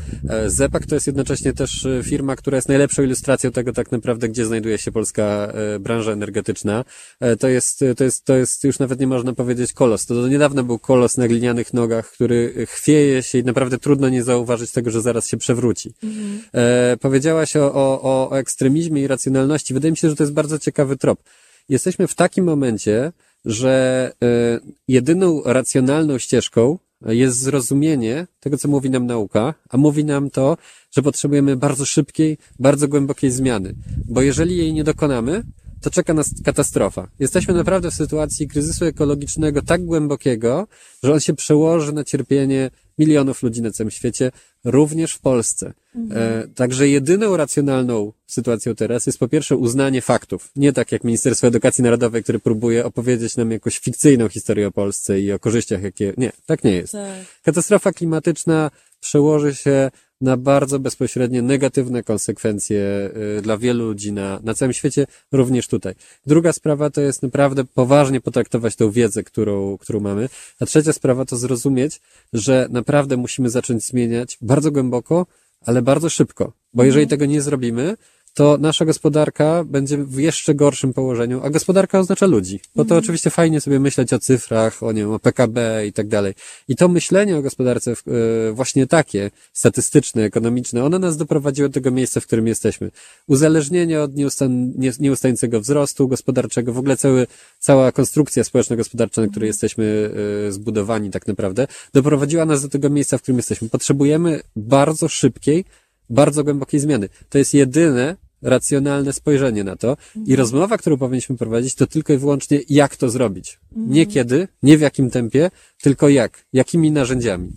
[0.48, 4.78] Zepak to jest jednocześnie też firma, która jest najlepszą ilustracją tego tak naprawdę, gdzie znajduje
[4.78, 6.86] się polska e, branża energetyczna.
[7.20, 10.06] E, to jest, to jest, to jest już nawet nie można powiedzieć kolos.
[10.06, 14.24] To do niedawna był kolos na glinianych nogach, który chwieje się i naprawdę trudno nie
[14.24, 15.94] zauważyć tego, że zaraz się przewróci.
[16.04, 16.42] Mhm.
[16.54, 19.74] E, powiedziałaś o, o, o ekstremizmie i racjonalności.
[19.74, 21.24] Wydaje mi się, że to jest bardzo ciekawy trop.
[21.70, 23.12] Jesteśmy w takim momencie,
[23.46, 30.30] że e, jedyną racjonalną ścieżką jest zrozumienie tego, co mówi nam nauka, a mówi nam
[30.30, 30.58] to,
[30.92, 33.76] że potrzebujemy bardzo szybkiej, bardzo głębokiej zmiany.
[34.08, 35.44] Bo jeżeli jej nie dokonamy,
[35.82, 37.08] to czeka nas katastrofa.
[37.20, 40.68] Jesteśmy naprawdę w sytuacji kryzysu ekologicznego tak głębokiego,
[41.04, 44.32] że on się przełoży na cierpienie milionów ludzi na całym świecie,
[44.64, 45.74] również w Polsce.
[45.96, 46.44] Mhm.
[46.44, 50.52] E, także jedyną racjonalną sytuacją teraz jest po pierwsze uznanie faktów.
[50.56, 55.20] Nie tak jak Ministerstwo Edukacji Narodowej, które próbuje opowiedzieć nam jakąś fikcyjną historię o Polsce
[55.20, 56.14] i o korzyściach, jakie.
[56.18, 56.92] Nie, tak nie jest.
[56.92, 57.12] Tak.
[57.44, 64.54] Katastrofa klimatyczna przełoży się na bardzo bezpośrednie negatywne konsekwencje y, dla wielu ludzi na, na
[64.54, 65.94] całym świecie, również tutaj.
[66.26, 70.30] Druga sprawa to jest naprawdę poważnie potraktować tą wiedzę, którą, którą mamy.
[70.60, 72.02] A trzecia sprawa to zrozumieć,
[72.34, 75.26] że naprawdę musimy zacząć zmieniać bardzo głęboko,
[75.66, 76.54] ale bardzo szybko.
[76.74, 77.10] Bo jeżeli mhm.
[77.10, 77.98] tego nie zrobimy,
[78.34, 82.60] to nasza gospodarka będzie w jeszcze gorszym położeniu, a gospodarka oznacza ludzi.
[82.76, 83.00] Bo to mhm.
[83.00, 86.34] oczywiście fajnie sobie myśleć o cyfrach, o nie wiem, o PKB i tak dalej.
[86.68, 91.92] I to myślenie o gospodarce e, właśnie takie, statystyczne, ekonomiczne, ono nas doprowadziło do tego
[91.92, 92.92] miejsca, w którym jesteśmy.
[93.28, 97.28] Uzależnienie od nieustan, nie, nieustającego wzrostu gospodarczego, w ogóle cały,
[97.60, 99.54] cała konstrukcja społeczno-gospodarcza, na której mhm.
[99.54, 100.12] jesteśmy
[100.48, 103.70] e, zbudowani tak naprawdę, doprowadziła nas do tego miejsca, w którym jesteśmy.
[103.70, 105.66] Potrzebujemy bardzo szybkiej,
[106.12, 107.10] bardzo głębokiej zmiany.
[107.30, 112.18] To jest jedyne racjonalne spojrzenie na to i rozmowa, którą powinniśmy prowadzić, to tylko i
[112.18, 113.60] wyłącznie jak to zrobić.
[113.76, 117.50] Nie kiedy, nie w jakim tempie, tylko jak, jakimi narzędziami.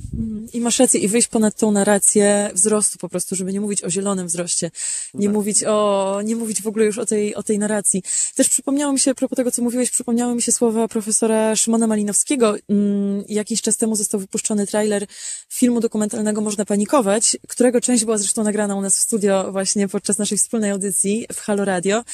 [0.53, 3.91] I masz rację, i wyjść ponad tą narrację wzrostu po prostu, żeby nie mówić o
[3.91, 4.71] zielonym wzroście,
[5.15, 8.03] nie mówić o, nie mówić w ogóle już o tej, o tej narracji.
[8.35, 11.87] Też przypomniało mi się, a propos tego, co mówiłeś, przypomniały mi się słowa profesora Szymona
[11.87, 12.55] Malinowskiego.
[12.69, 15.07] Mm, Jakiś czas temu został wypuszczony trailer
[15.49, 20.19] filmu dokumentalnego Można Panikować, którego część była zresztą nagrana u nas w studio właśnie podczas
[20.19, 22.05] naszej wspólnej audycji w Halo Radio.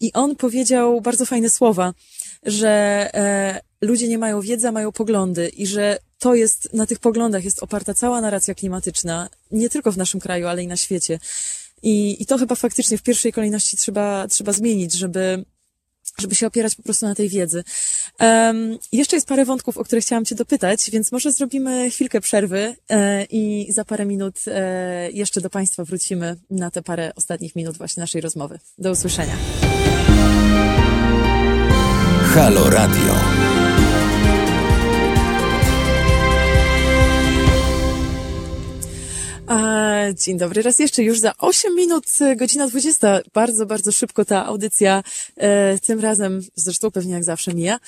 [0.00, 1.94] I on powiedział bardzo fajne słowa,
[2.42, 2.70] że
[3.14, 7.44] e, ludzie nie mają wiedzy, a mają poglądy i że to jest, na tych poglądach
[7.44, 11.18] jest oparta cała narracja klimatyczna, nie tylko w naszym kraju, ale i na świecie.
[11.82, 15.44] I, i to chyba faktycznie w pierwszej kolejności trzeba, trzeba zmienić, żeby,
[16.18, 17.64] żeby się opierać po prostu na tej wiedzy.
[18.20, 22.76] Um, jeszcze jest parę wątków, o które chciałam Cię dopytać, więc może zrobimy chwilkę przerwy
[22.88, 27.78] e, i za parę minut e, jeszcze do Państwa wrócimy na te parę ostatnich minut
[27.78, 28.58] właśnie naszej rozmowy.
[28.78, 29.36] Do usłyszenia.
[32.34, 33.65] Halo Radio.
[40.14, 43.20] Dzień dobry, raz jeszcze już za 8 minut, e, godzina 20.
[43.34, 45.02] Bardzo, bardzo szybko ta audycja
[45.36, 47.78] e, tym razem, zresztą pewnie jak zawsze mija.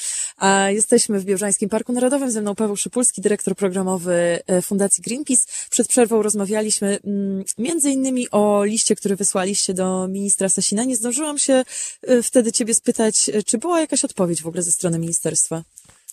[0.68, 5.42] Jesteśmy w Białżańskim Parku Narodowym, ze mną Paweł Szypulski, dyrektor programowy e, Fundacji Greenpeace.
[5.71, 10.85] Przed przerwą rozmawialiśmy mm, między innymi o liście, który wysłaliście do ministra Sasina.
[10.85, 11.64] Nie zdążyłam się
[12.03, 15.62] e, wtedy ciebie spytać, czy była jakaś odpowiedź w ogóle ze strony ministerstwa?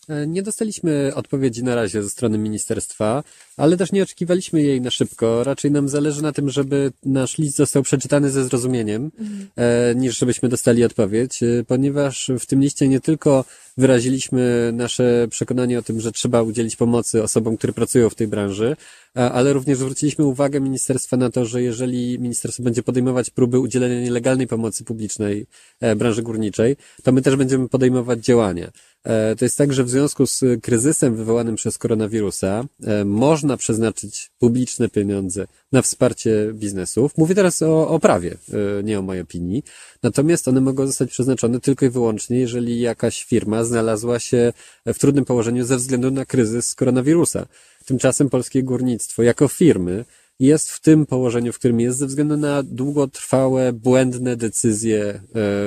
[0.10, 3.24] E, Nie dostaliśmy odpowiedzi na razie ze strony ministerstwa,
[3.58, 5.44] ale też nie oczekiwaliśmy jej na szybko.
[5.44, 9.12] Raczej nam zależy na tym, żeby nasz list został przeczytany ze zrozumieniem,
[9.56, 13.46] e, niż żebyśmy dostali odpowiedź, e, ponieważ w tym liście nie tylko
[13.78, 18.76] wyraziliśmy nasze przekonanie o tym, że trzeba udzielić pomocy osobom, które pracują w tej branży,
[19.14, 24.48] ale również zwróciliśmy uwagę ministerstwa na to, że jeżeli ministerstwo będzie podejmować próby udzielenia nielegalnej
[24.48, 25.46] pomocy publicznej
[25.96, 28.72] branży górniczej, to my też będziemy podejmować działania.
[29.06, 34.32] E, To jest tak, że w związku z kryzysem wywołanym przez koronawirusa e, można przeznaczyć
[34.40, 37.18] publiczne pieniądze na wsparcie biznesów.
[37.18, 38.38] Mówię teraz o, o prawie,
[38.80, 39.64] e, nie o mojej opinii.
[40.04, 44.54] Natomiast one mogą zostać przeznaczone tylko i wyłącznie, jeżeli jakaś firma znalazła się
[44.86, 47.46] w trudnym położeniu ze względu na kryzys koronawirusa.
[47.86, 50.06] Tymczasem polskie górnictwo jako firmy
[50.40, 55.22] jest w tym położeniu, w którym jest ze względu na długotrwałe, błędne decyzje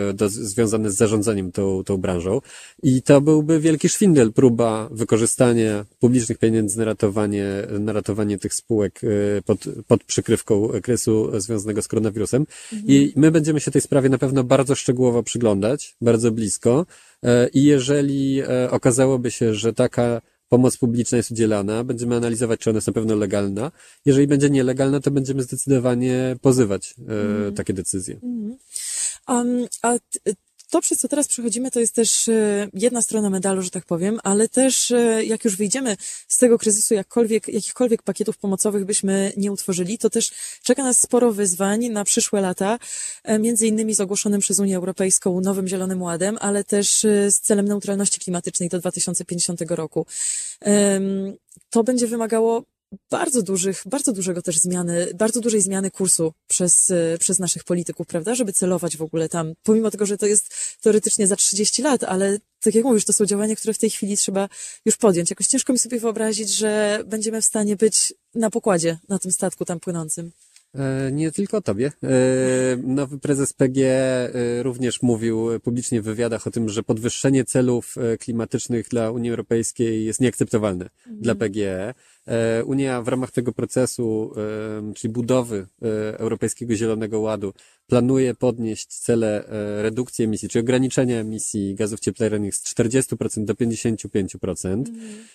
[0.09, 2.41] e, do, związane z zarządzaniem tą, tą branżą.
[2.83, 7.47] I to byłby wielki szwindel, próba wykorzystania publicznych pieniędzy na ratowanie,
[7.81, 12.47] na ratowanie tych spółek e, pod, pod przykrywką kryzysu związanego z koronawirusem.
[12.87, 16.87] I my będziemy się tej sprawie na pewno bardzo szczegółowo przyglądać, bardzo blisko.
[17.23, 22.77] E, I jeżeli okazałoby się, że taka pomoc publiczna jest udzielana, będziemy analizować, czy ona
[22.77, 23.73] jest na pewno legalna.
[24.05, 26.95] Jeżeli będzie nielegalna, to będziemy zdecydowanie pozywać
[27.49, 28.21] e, takie decyzje.
[29.29, 29.95] Um, a
[30.71, 34.21] to, przez co teraz przechodzimy, to jest też e, jedna strona medalu, że tak powiem,
[34.25, 35.97] ale też e, jak już wyjdziemy
[36.29, 40.31] z tego kryzysu, jakkolwiek, jakichkolwiek pakietów pomocowych byśmy nie utworzyli, to też
[40.63, 42.79] czeka nas sporo wyzwań na przyszłe lata,
[43.25, 47.69] e, między innymi z ogłoszonym przez Unię Europejską nowym Zielonym Ładem, ale też z celem
[47.69, 50.07] neutralności klimatycznej do 2050 roku.
[51.71, 52.65] To będzie wymagało
[53.11, 58.35] bardzo dużych, bardzo dużego też zmiany, bardzo dużej zmiany kursu przez, przez naszych polityków, prawda,
[58.35, 62.39] żeby celować w ogóle tam, pomimo tego, że to jest teoretycznie za 30 lat, ale
[62.61, 64.49] tak jak mówisz, to są działania, które w tej chwili trzeba
[64.85, 65.31] już podjąć.
[65.31, 69.65] Jakoś ciężko mi sobie wyobrazić, że będziemy w stanie być na pokładzie na tym statku
[69.65, 70.33] tam płynącym.
[70.75, 71.93] E, Nie tylko tobie.
[72.03, 72.09] E,
[72.77, 78.89] Nowy prezes PG e, również mówił publicznie w wywiadach o tym, że podwyższenie celów klimatycznych
[78.89, 81.95] dla Unii Europejskiej jest nieakceptowalne dla PGE.
[82.29, 87.53] E, Unia w ramach tego procesu, e, czyli budowy e, Europejskiego Zielonego Ładu,
[87.87, 89.45] planuje podnieść cele
[89.83, 94.85] redukcji emisji, czyli ograniczenia emisji gazów cieplarnianych z 40% do 55%.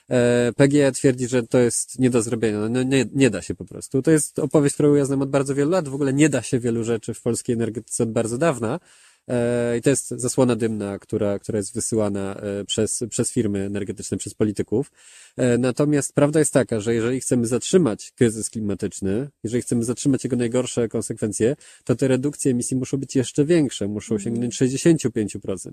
[0.09, 2.69] E, PGE twierdzi, że to jest nie do zrobienia.
[2.69, 4.01] No, nie, nie da się po prostu.
[4.01, 5.87] To jest opowieść, którą ja znam od bardzo wielu lat.
[5.87, 8.79] W ogóle nie da się wielu rzeczy w polskiej energetyce od bardzo dawna.
[9.27, 14.17] E, I to jest zasłona dymna, która, która jest wysyłana e, przez, przez firmy energetyczne,
[14.17, 14.91] przez polityków.
[15.37, 20.35] E, Natomiast prawda jest taka, że jeżeli chcemy zatrzymać kryzys klimatyczny, jeżeli chcemy zatrzymać jego
[20.35, 25.71] najgorsze konsekwencje, to te redukcje emisji muszą być jeszcze większe, muszą sięgnąć 65%.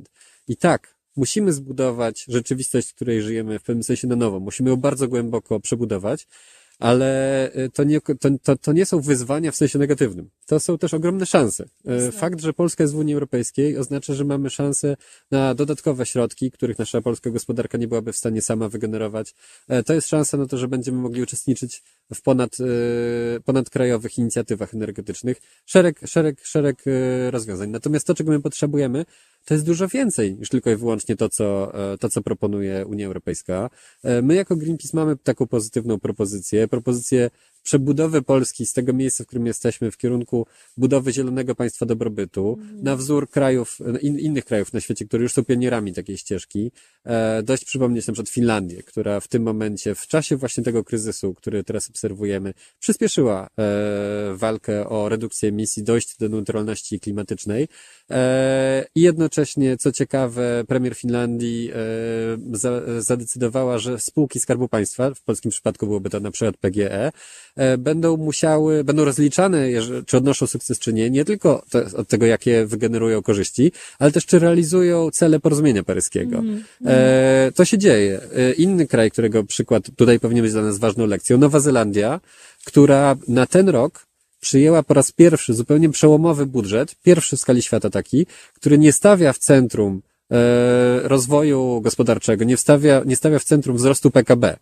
[0.49, 4.41] I tak, musimy zbudować rzeczywistość, w której żyjemy w pewnym sensie na nowo.
[4.41, 6.27] Musimy ją bardzo głęboko przebudować,
[6.79, 10.31] ale to nie, to, to, to nie są wyzwania w sensie negatywnym.
[10.51, 11.65] To są też ogromne szanse.
[12.09, 14.97] Y, Fakt, że Polska jest w Unii Europejskiej oznacza, że mamy szansę
[15.31, 19.35] na dodatkowe środki, których nasza polska gospodarka nie byłaby w stanie sama wygenerować.
[19.69, 21.83] E, To jest szansa na to, że będziemy mogli uczestniczyć
[22.15, 27.71] w ponad, e, ponadkrajowych inicjatywach energetycznych szereg, szereg, szereg e, rozwiązań.
[27.71, 29.05] Natomiast to, czego my potrzebujemy,
[29.45, 33.07] to jest dużo więcej niż tylko i wyłącznie to, co, e, to, co proponuje Unia
[33.07, 33.71] Europejska.
[34.03, 37.31] E, my jako Greenpeace mamy taką pozytywną propozycję, propozycję
[37.63, 40.47] przebudowy Polski z tego miejsca, w którym jesteśmy, w kierunku
[40.77, 42.83] budowy zielonego państwa dobrobytu, mm.
[42.83, 46.73] na wzór krajów, in, innych krajów na świecie, które już są pionierami takiej ścieżki.
[47.05, 51.35] E, dość przypomnieć na przykład Finlandię, która w tym momencie, w czasie właśnie tego kryzysu,
[51.35, 57.69] który teraz obserwujemy, przyspieszyła e, walkę o redukcję emisji, dojść do neutralności klimatycznej.
[58.11, 61.77] E, I jednocześnie, co ciekawe, premier Finlandii e,
[62.53, 67.13] za, zadecydowała, że spółki Skarbu Państwa, w polskim przypadku byłoby to na przykład PGE,
[67.79, 69.67] będą musiały, będą rozliczane,
[70.07, 71.63] czy odnoszą sukces, czy nie, nie tylko
[71.97, 76.39] od tego, jakie wygenerują korzyści, ale też czy realizują cele porozumienia paryskiego.
[76.39, 77.53] Mm, mm.
[77.55, 78.21] To się dzieje.
[78.57, 82.21] Inny kraj, którego przykład tutaj powinien być dla nas ważną lekcją, Nowa Zelandia,
[82.65, 84.07] która na ten rok
[84.41, 89.33] przyjęła po raz pierwszy zupełnie przełomowy budżet, pierwszy w skali świata taki, który nie stawia
[89.33, 94.57] w centrum e, rozwoju gospodarczego, nie stawia, nie stawia w centrum wzrostu PKB,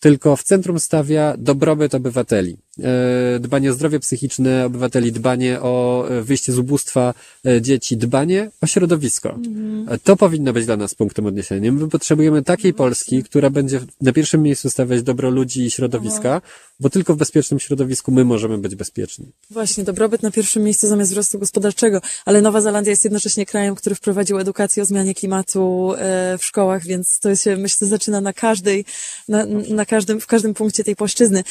[0.00, 2.58] tylko w centrum stawia dobrobyt obywateli.
[2.82, 7.14] E, dbanie o zdrowie psychiczne obywateli, dbanie o e, wyjście z ubóstwa
[7.46, 9.30] e, dzieci, dbanie o środowisko.
[9.30, 9.98] Mhm.
[10.04, 11.72] To powinno być dla nas punktem odniesienia.
[11.72, 16.42] My potrzebujemy takiej no Polski, która będzie na pierwszym miejscu stawiać dobro ludzi i środowiska,
[16.80, 19.26] bo tylko w bezpiecznym środowisku my możemy być bezpieczni.
[19.50, 23.94] Właśnie, dobrobyt na pierwszym miejscu zamiast wzrostu gospodarczego, ale Nowa Zelandia jest jednocześnie krajem, który
[23.94, 25.92] wprowadził edukację o zmianie klimatu
[26.38, 28.84] w szkołach, więc to się, myślę, zaczyna na każdej,
[29.28, 31.44] na, na każdym, w każdym punkcie tej płaszczyzny.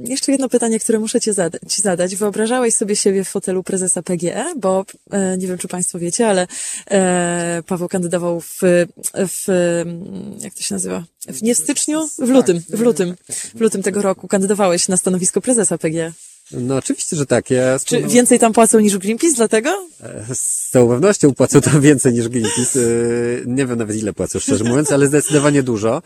[0.00, 1.62] Jeszcze jedno pytanie, które muszę ci zadać.
[1.68, 2.16] Ci zadać.
[2.16, 6.46] Wyobrażałeś sobie siebie w fotelu prezesa PGE, bo e, nie wiem, czy Państwo wiecie, ale
[6.90, 8.60] e, Paweł kandydował w,
[9.14, 9.46] w,
[10.40, 11.04] jak to się nazywa?
[11.28, 12.08] W nie w styczniu?
[12.18, 13.14] W lutym, w lutym,
[13.54, 16.12] w lutym tego roku kandydowałeś na stanowisko prezesa PGE.
[16.52, 17.50] No oczywiście, że tak.
[17.50, 19.88] Ja Czy więcej tam płacą niż Greenpeace dlatego?
[20.02, 22.80] E, z całą pewnością płacą tam więcej niż Greenpeace.
[22.80, 22.84] E,
[23.46, 26.02] nie wiem nawet ile płacą, szczerze mówiąc, ale zdecydowanie dużo.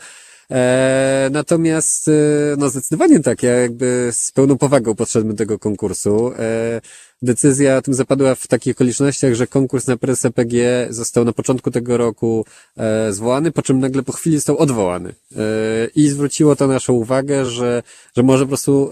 [0.52, 2.12] E, natomiast, e,
[2.58, 6.32] no zdecydowanie tak, ja jakby z pełną powagą podszedłem do tego konkursu.
[6.38, 6.80] E,
[7.22, 11.70] decyzja o tym zapadła w takich okolicznościach, że konkurs na prezesa PG został na początku
[11.70, 12.44] tego roku
[12.76, 15.14] e, zwołany, po czym nagle po chwili został odwołany.
[15.94, 17.82] I zwróciło to naszą uwagę, że,
[18.16, 18.90] że może po prostu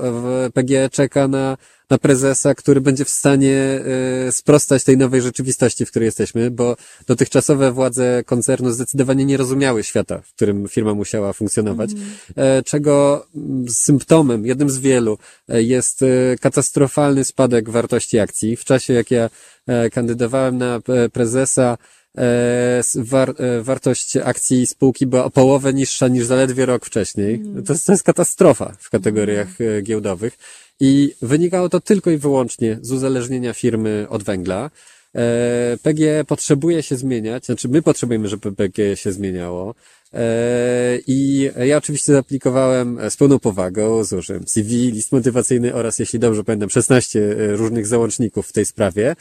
[0.54, 1.56] PG czeka na
[1.90, 3.80] na prezesa, który będzie w stanie
[4.28, 6.76] y, sprostać tej nowej rzeczywistości, w której jesteśmy, bo
[7.06, 12.64] dotychczasowe władze koncernu zdecydowanie nie rozumiały świata, w którym firma musiała funkcjonować, mm.
[12.64, 13.26] czego
[13.68, 16.04] symptomem, jednym z wielu, e, jest
[16.40, 18.56] katastrofalny spadek wartości akcji.
[18.56, 19.30] W czasie, jak ja
[19.92, 20.80] kandydowałem na
[21.12, 21.78] prezesa,
[22.94, 27.34] war, wartość akcji spółki była o połowę niższa niż zaledwie rok wcześniej.
[27.34, 27.64] Mm.
[27.64, 29.82] To, jest, to jest katastrofa w kategoriach mm.
[29.82, 30.38] giełdowych.
[30.80, 34.70] I wynikało to tylko i wyłącznie z uzależnienia firmy od węgla.
[35.14, 39.74] E, PGE potrzebuje się zmieniać, znaczy my potrzebujemy, żeby PGE się zmieniało.
[40.12, 46.44] E, I ja oczywiście zaaplikowałem z pełną powagą, złożyłem CV, list motywacyjny oraz, jeśli dobrze
[46.44, 49.16] pamiętam, 16 e, różnych załączników w tej sprawie,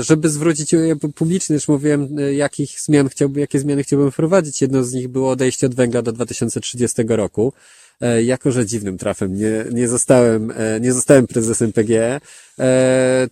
[0.00, 0.74] żeby zwrócić
[1.14, 4.62] publicznie, już mówiłem, jakich zmian chciałbym, jakie zmiany chciałbym wprowadzić.
[4.62, 7.52] Jedną z nich było odejście od węgla do 2030 roku.
[8.00, 12.20] E, jako że dziwnym trafem nie, nie zostałem, e, nie zostałem prezesem PGE,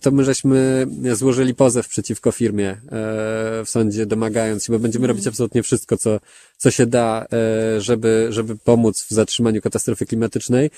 [0.01, 2.77] to my żeśmy złożyli pozew przeciwko firmie
[3.65, 5.33] w sądzie, domagając się, bo będziemy robić mhm.
[5.33, 6.19] absolutnie wszystko, co,
[6.57, 7.27] co się da,
[7.77, 10.71] żeby, żeby pomóc w zatrzymaniu katastrofy klimatycznej.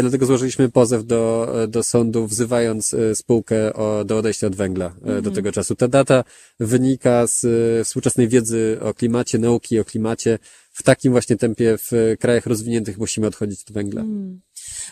[0.00, 5.34] Dlatego złożyliśmy pozew do, do sądu, wzywając spółkę o, do odejścia od węgla do mhm.
[5.34, 5.74] tego czasu.
[5.74, 6.24] Ta data
[6.60, 7.46] wynika z
[7.86, 10.38] współczesnej wiedzy o klimacie, nauki o klimacie,
[10.72, 14.00] w takim właśnie tempie w krajach rozwiniętych musimy odchodzić od węgla.
[14.00, 14.40] Hmm.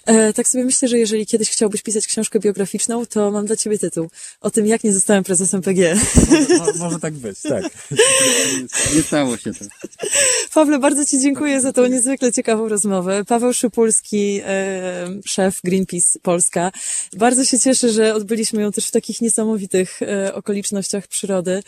[0.06, 3.78] E, tak sobie myślę, że jeżeli kiedyś chciałbyś pisać książkę biograficzną, to mam dla ciebie
[3.78, 4.10] tytuł.
[4.40, 5.96] O tym, jak nie zostałem prezesem PG.
[6.58, 7.64] Może, może tak być, tak.
[8.94, 9.64] Nie stało się to.
[10.54, 13.24] Pawle, bardzo ci dziękuję za tą niezwykle ciekawą rozmowę.
[13.24, 16.72] Paweł Szypulski, e, szef Greenpeace Polska.
[17.12, 21.62] Bardzo się cieszę, że odbyliśmy ją też w takich niesamowitych e, okolicznościach przyrody.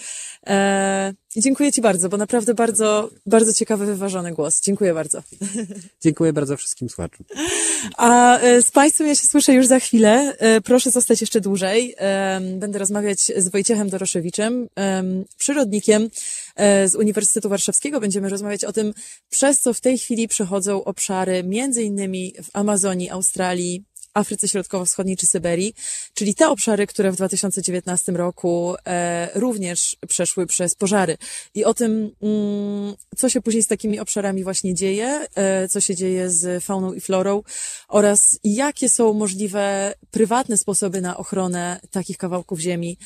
[1.36, 4.60] E, dziękuję Ci bardzo, bo naprawdę bardzo, bardzo ciekawy, wyważony głos.
[4.60, 5.22] Dziękuję bardzo.
[6.04, 7.26] Dziękuję bardzo wszystkim słuchaczom.
[7.96, 10.36] A e, z Państwem ja się słyszę już za chwilę.
[10.38, 11.94] E, proszę zostać jeszcze dłużej.
[12.54, 14.68] Będę rozmawiać z Wojciechem Doroszewiczem,
[15.38, 16.10] przyrodnikiem
[16.86, 18.00] z Uniwersytetu Warszawskiego.
[18.00, 18.94] Będziemy rozmawiać o tym,
[19.30, 25.26] przez co w tej chwili przechodzą obszary między innymi w Amazonii, Australii, Afryce Środkowo-Wschodniej czy
[25.26, 25.74] Syberii,
[26.14, 31.16] czyli te obszary, które w 2019 roku e, również przeszły przez pożary.
[31.54, 35.96] I o tym, mm, co się później z takimi obszarami właśnie dzieje, e, co się
[35.96, 37.42] dzieje z fauną i florą
[37.88, 42.98] oraz jakie są możliwe prywatne sposoby na ochronę takich kawałków ziemi,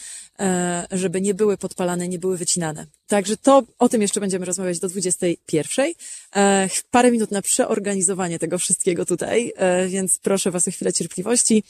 [0.90, 2.86] żeby nie były podpalane, nie były wycinane.
[3.06, 5.92] Także to o tym jeszcze będziemy rozmawiać do 21.
[6.36, 11.62] E, parę minut na przeorganizowanie tego wszystkiego tutaj, e, więc proszę Was o chwilę cierpliwości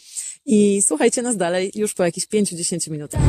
[0.47, 3.21] i słuchajcie nas dalej już po jakichś 5-10 minutach.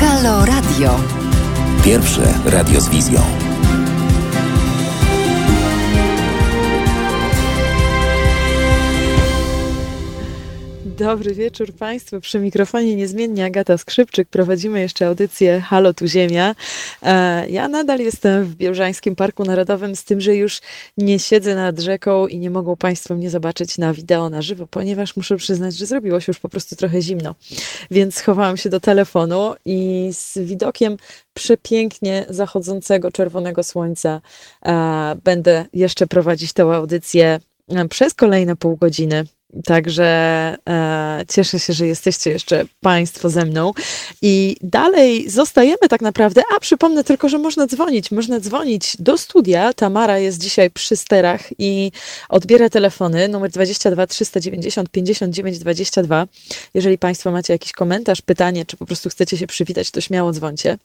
[0.00, 1.00] Halo Radio.
[1.84, 3.47] Pierwsze radio z wizją.
[10.98, 12.20] Dobry wieczór Państwu.
[12.20, 14.28] Przy mikrofonie niezmiennie Agata Skrzypczyk.
[14.28, 16.54] Prowadzimy jeszcze audycję Halo tu Ziemia.
[17.02, 20.60] E, ja nadal jestem w Białżańskim Parku Narodowym, z tym, że już
[20.96, 25.16] nie siedzę nad rzeką i nie mogą Państwo mnie zobaczyć na wideo na żywo, ponieważ
[25.16, 27.34] muszę przyznać, że zrobiło się już po prostu trochę zimno.
[27.90, 30.96] Więc schowałam się do telefonu i z widokiem
[31.34, 34.20] przepięknie zachodzącego czerwonego słońca
[34.66, 39.24] e, będę jeszcze prowadzić tę audycję e, przez kolejne pół godziny.
[39.64, 40.04] Także
[40.68, 43.72] e, cieszę się, że jesteście jeszcze Państwo ze mną.
[44.22, 46.42] I dalej zostajemy tak naprawdę.
[46.56, 48.10] A przypomnę tylko, że można dzwonić.
[48.10, 49.72] Można dzwonić do studia.
[49.72, 51.92] Tamara jest dzisiaj przy sterach i
[52.28, 56.26] odbiera telefony numer 22 390 59 22.
[56.74, 60.78] Jeżeli Państwo macie jakiś komentarz, pytanie, czy po prostu chcecie się przywitać, to śmiało dzwoncie.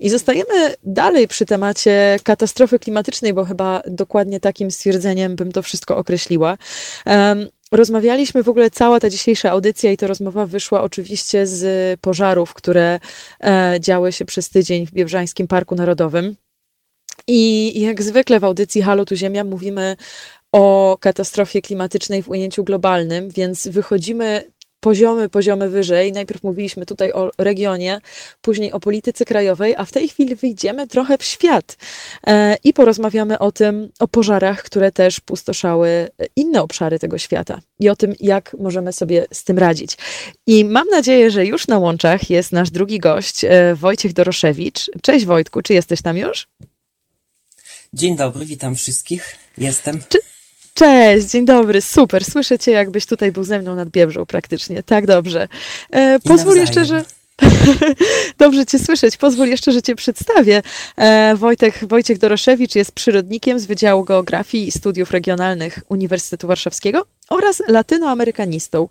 [0.00, 5.96] I zostajemy dalej przy temacie katastrofy klimatycznej, bo chyba dokładnie takim stwierdzeniem bym to wszystko
[5.96, 6.58] określiła.
[7.06, 12.54] Um, Rozmawialiśmy w ogóle, cała ta dzisiejsza audycja i ta rozmowa wyszła oczywiście z pożarów,
[12.54, 13.00] które
[13.44, 16.36] e, działy się przez tydzień w Biebrzańskim Parku Narodowym.
[17.26, 19.96] I jak zwykle w audycji Halo tu Ziemia mówimy
[20.52, 24.44] o katastrofie klimatycznej w ujęciu globalnym, więc wychodzimy
[24.82, 26.12] poziomy, poziomy wyżej.
[26.12, 28.00] Najpierw mówiliśmy tutaj o regionie,
[28.40, 31.76] później o polityce krajowej, a w tej chwili wyjdziemy trochę w świat
[32.26, 37.88] e, i porozmawiamy o tym, o pożarach, które też pustoszały inne obszary tego świata i
[37.88, 39.96] o tym, jak możemy sobie z tym radzić.
[40.46, 44.90] I mam nadzieję, że już na łączach jest nasz drugi gość, e, Wojciech Doroszewicz.
[45.02, 46.46] Cześć Wojtku, czy jesteś tam już?
[47.92, 49.36] Dzień dobry, witam wszystkich.
[49.58, 50.00] Jestem.
[50.08, 50.18] Czy,
[50.74, 52.24] Cześć, dzień dobry, super.
[52.24, 54.82] Słyszę cię, jakbyś tutaj był ze mną nad Biebrzą praktycznie.
[54.82, 55.48] Tak, dobrze.
[55.90, 57.04] E, pozwól jeszcze, że...
[58.38, 59.16] Dobrze Cię słyszeć.
[59.16, 60.62] Pozwól jeszcze, że Cię przedstawię.
[60.96, 67.62] E, Wojtek, Wojciech Doroszewicz jest przyrodnikiem z Wydziału Geografii i Studiów Regionalnych Uniwersytetu Warszawskiego oraz
[67.68, 68.88] latynoamerykanistą.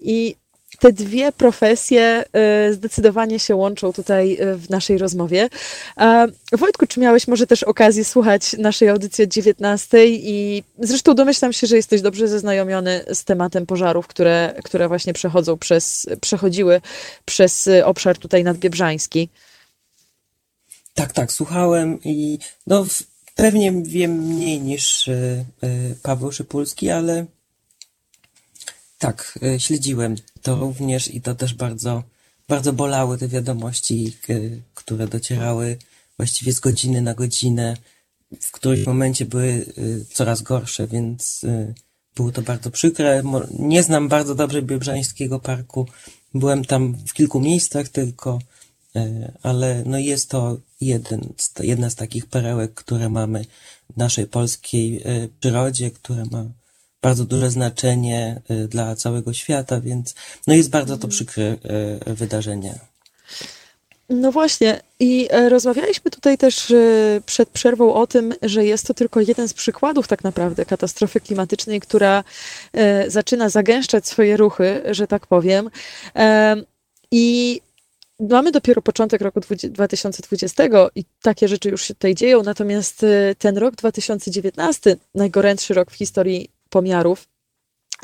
[0.00, 0.36] I
[0.82, 2.24] te dwie profesje
[2.68, 5.48] y, zdecydowanie się łączą tutaj y, w naszej rozmowie.
[6.52, 11.66] Wojtku, czy miałeś może też okazję słuchać naszej audycji od 19 i zresztą domyślam się,
[11.66, 16.80] że jesteś dobrze zaznajomiony z tematem pożarów, które, które właśnie przechodzą przez, przechodziły
[17.24, 19.28] przez obszar tutaj nadbiebrzański.
[20.94, 22.86] Tak, tak, słuchałem i no
[23.34, 25.44] pewnie wiem mniej niż y,
[26.02, 27.26] Paweł Szypulski, ale
[29.02, 32.02] tak, e, śledziłem to również i to też bardzo,
[32.48, 34.34] bardzo bolały te wiadomości, e,
[34.74, 35.78] które docierały
[36.16, 37.76] właściwie z godziny na godzinę.
[38.40, 41.40] W którymś momencie były e, coraz gorsze, więc
[42.16, 43.22] było to bardzo przykre.
[43.58, 45.86] Nie znam bardzo dobrze Biebrzańskiego Parku.
[46.34, 48.38] Byłem tam w kilku miejscach tylko,
[49.42, 53.44] ale no jest to jeden, jedna z takich perełek, które mamy
[53.90, 55.04] w naszej polskiej
[55.40, 56.44] przyrodzie, które ma
[57.02, 60.14] bardzo duże znaczenie y, dla całego świata, więc
[60.46, 61.42] no jest bardzo to przykre
[62.06, 62.78] y, wydarzenie.
[64.12, 68.94] No właśnie, i e, rozmawialiśmy tutaj też y, przed przerwą o tym, że jest to
[68.94, 72.24] tylko jeden z przykładów tak naprawdę katastrofy klimatycznej, która
[72.72, 75.70] e, zaczyna zagęszczać swoje ruchy, że tak powiem.
[76.16, 76.56] E,
[77.10, 77.60] I
[78.20, 79.40] mamy dopiero początek roku
[79.70, 83.06] 2020 i takie rzeczy już się tutaj dzieją, natomiast
[83.38, 87.28] ten rok 2019, najgorętszy rok w historii pomiarów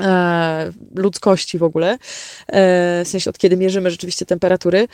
[0.00, 1.98] e, ludzkości w ogóle, e,
[3.04, 4.88] w sensie od kiedy mierzymy rzeczywiście temperatury.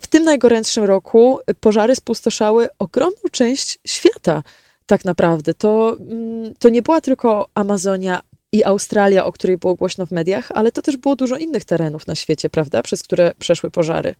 [0.00, 4.42] W tym najgorętszym roku pożary spustoszały ogromną część świata.
[4.86, 5.54] Tak naprawdę.
[5.54, 8.20] To, mm, to nie była tylko Amazonia
[8.52, 12.06] i Australia, o której było głośno w mediach, ale to też było dużo innych terenów
[12.06, 14.14] na świecie, prawda, przez które przeszły pożary.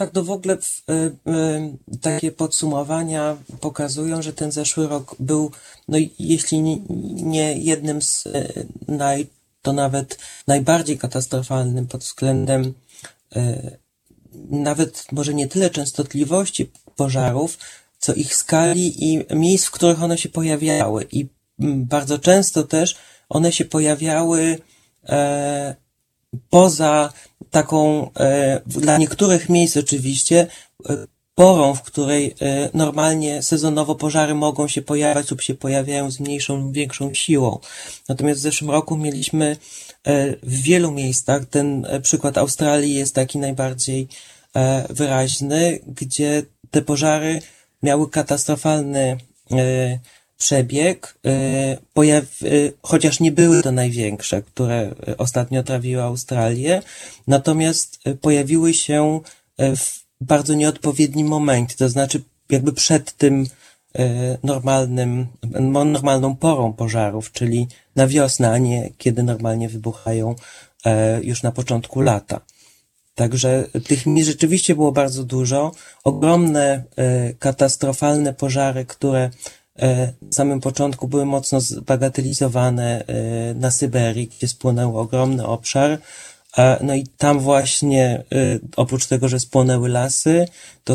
[0.00, 5.50] Tak, to w ogóle y, y, takie podsumowania pokazują, że ten zeszły rok był,
[5.88, 6.76] no jeśli nie,
[7.14, 9.26] nie jednym z y, naj,
[9.62, 12.74] to nawet najbardziej katastrofalnym pod względem
[14.50, 17.58] nawet może nie tyle częstotliwości pożarów,
[17.98, 21.06] co ich skali i miejsc, w których one się pojawiały.
[21.12, 21.28] I
[21.58, 22.96] mm, bardzo często też
[23.28, 24.58] one się pojawiały
[25.08, 25.76] e,
[26.50, 27.12] poza
[27.50, 30.46] taką, e, dla niektórych miejsc oczywiście,
[30.88, 36.20] e, porą, w której e, normalnie sezonowo pożary mogą się pojawiać lub się pojawiają z
[36.20, 37.58] mniejszą lub większą siłą.
[38.08, 39.56] Natomiast w zeszłym roku mieliśmy
[40.42, 44.08] w wielu miejscach, ten przykład Australii jest taki najbardziej
[44.90, 47.42] wyraźny, gdzie te pożary
[47.82, 49.18] miały katastrofalny
[50.40, 52.46] przebieg, e, pojaw, e,
[52.82, 56.82] chociaż nie były to największe, które e, ostatnio trawiły Australię,
[57.26, 59.20] natomiast pojawiły się
[59.58, 63.46] w bardzo nieodpowiednim momencie, to znaczy jakby przed tym
[64.42, 65.26] normalnym,
[65.60, 67.66] normalną porą pożarów, czyli
[67.96, 70.34] na wiosnę, a nie kiedy normalnie wybuchają
[70.84, 72.40] e, już na początku lata.
[73.14, 75.72] Także tych miejsc rzeczywiście było bardzo dużo.
[76.04, 76.84] Ogromne,
[77.38, 79.30] katastrofalne pożary, które
[79.80, 85.98] e, na samym początku były mocno zbagatelizowane e, na Syberii, gdzie spłonął ogromny obszar.
[86.80, 90.48] No i tam właśnie, e, oprócz tego, że spłonęły lasy,
[90.84, 90.94] to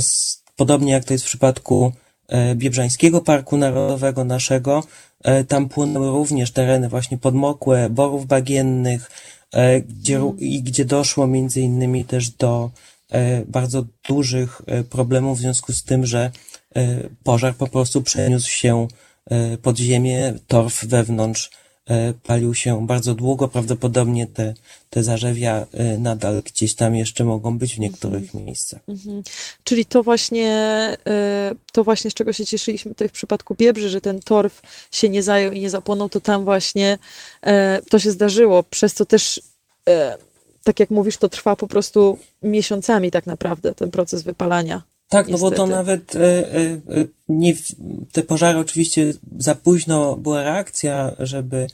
[0.55, 1.91] podobnie jak to jest w przypadku
[2.55, 4.83] Biebrzańskiego Parku Narodowego naszego,
[5.47, 9.11] tam płonęły również tereny właśnie podmokłe, borów bagiennych,
[9.87, 12.71] gdzie, i gdzie doszło między innymi też do
[13.47, 16.31] bardzo dużych problemów w związku z tym, że
[17.23, 18.87] pożar po prostu przeniósł się
[19.25, 21.49] e, pod ziemię, torf wewnątrz
[21.89, 24.53] e, palił się bardzo długo, prawdopodobnie te,
[24.89, 28.81] te zarzewia e, nadal gdzieś tam jeszcze mogą być w niektórych miejscach.
[29.63, 30.51] Czyli to właśnie,
[31.07, 34.61] e, to właśnie z czego się cieszyliśmy tutaj w przypadku Biebrzy, że ten torf
[34.91, 36.97] się nie zajął i nie zapłonął, to tam właśnie
[37.41, 39.41] e, to się zdarzyło, przez co też,
[39.89, 40.17] e,
[40.63, 44.94] tak jak mówisz, to trwa po prostu miesiącami tak naprawdę, ten proces wypalania.
[45.15, 45.71] Tak, no bo to Niestety.
[45.71, 47.53] nawet e, e, e, nie,
[48.11, 51.67] te pożary oczywiście za późno była reakcja, żeby,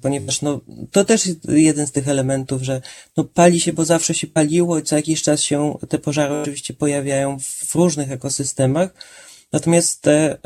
[0.00, 0.60] ponieważ no,
[0.90, 2.82] to też jest jeden z tych elementów, że
[3.16, 6.74] no, pali się, bo zawsze się paliło i co jakiś czas się te pożary oczywiście
[6.74, 8.94] pojawiają w różnych ekosystemach.
[9.52, 10.38] Natomiast te,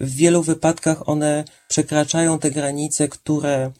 [0.00, 3.72] w wielu wypadkach one przekraczają te granice, które,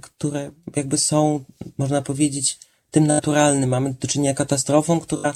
[0.00, 1.44] które jakby są,
[1.78, 2.58] można powiedzieć,
[2.90, 3.70] tym naturalnym.
[3.70, 5.34] Mamy do czynienia katastrofą, która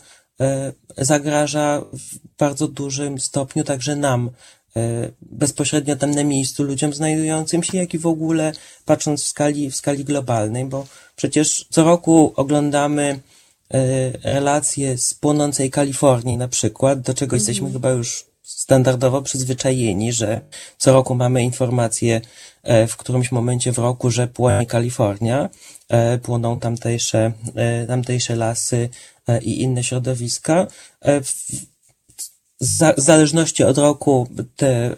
[0.98, 4.30] zagraża w bardzo dużym stopniu także nam,
[4.76, 8.52] e, bezpośrednio tam na miejscu, ludziom znajdującym się, jak i w ogóle
[8.84, 13.20] patrząc w skali, w skali globalnej, bo przecież co roku oglądamy
[13.74, 20.40] e, relacje z płonącej Kalifornii na przykład, do czego jesteśmy chyba już standardowo przyzwyczajeni, że
[20.78, 22.20] co roku mamy informacje
[22.62, 25.48] e, w którymś momencie w roku, że płonie Kalifornia,
[25.88, 29.11] e, płoną tamtejsze, e, tamtejsze lasy e,
[29.42, 30.66] i inne środowiska.
[31.00, 31.46] E, w,
[32.60, 34.96] za, w zależności od roku te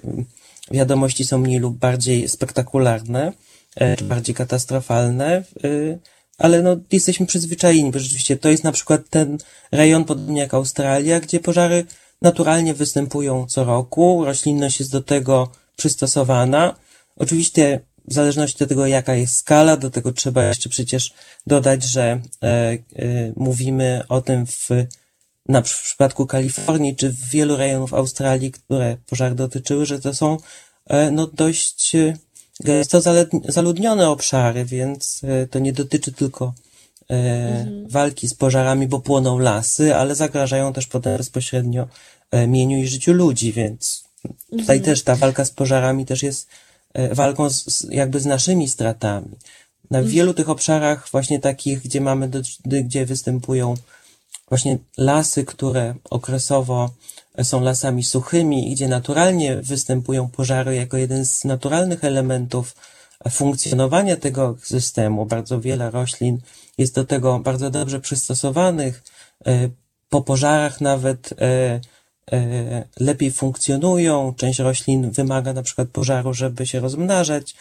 [0.71, 3.33] wiadomości są mniej lub bardziej spektakularne,
[3.77, 5.45] e, czy bardziej katastrofalne,
[6.39, 9.39] ale no, jesteśmy przyzwyczajeni, bo rzeczywiście to jest na przykład ten
[9.73, 11.85] rejon, podobnie jak Australia, gdzie pożary
[12.23, 16.75] naturalnie występują co roku, roślinność jest do tego przystosowana.
[17.17, 21.15] Oczywiście w zależności od tego, jaka jest skala, do tego trzeba jeszcze przecież
[21.47, 22.79] dodać, że e, e,
[23.37, 24.69] mówimy o tym w
[25.49, 30.37] na w przypadku Kalifornii czy w wielu rejonów Australii, które pożar dotyczyły, że to są
[30.87, 32.17] e, no dość e,
[32.61, 36.55] gęsto zaled- zaludnione obszary, więc e, to nie dotyczy tylko
[37.11, 41.89] e, walki z pożarami, bo płoną lasy, ale zagrażają też potem bezpośrednio
[42.31, 44.05] e, mieniu i życiu ludzi, więc
[44.51, 46.55] tutaj też ta walka z pożarami też jest e,
[47.13, 49.29] walką z, jakby z naszymi stratami.
[49.91, 53.75] Na wielu tych obszarach właśnie takich, gdzie mamy, do, gdzie występują
[54.49, 56.91] właśnie lasy, które okresowo
[57.43, 62.75] są lasami suchymi gdzie naturalnie występują pożary jako jeden z naturalnych elementów
[63.31, 65.27] funkcjonowania tego systemu.
[65.27, 66.39] Bardzo wiele roślin
[66.79, 69.03] jest do tego bardzo dobrze przystosowanych.
[69.47, 69.69] E,
[70.09, 71.81] Po pożarach nawet e, e,
[73.01, 74.35] lepiej funkcjonują.
[74.37, 77.55] Część roślin wymaga na przykład pożaru, żeby się rozmnażać.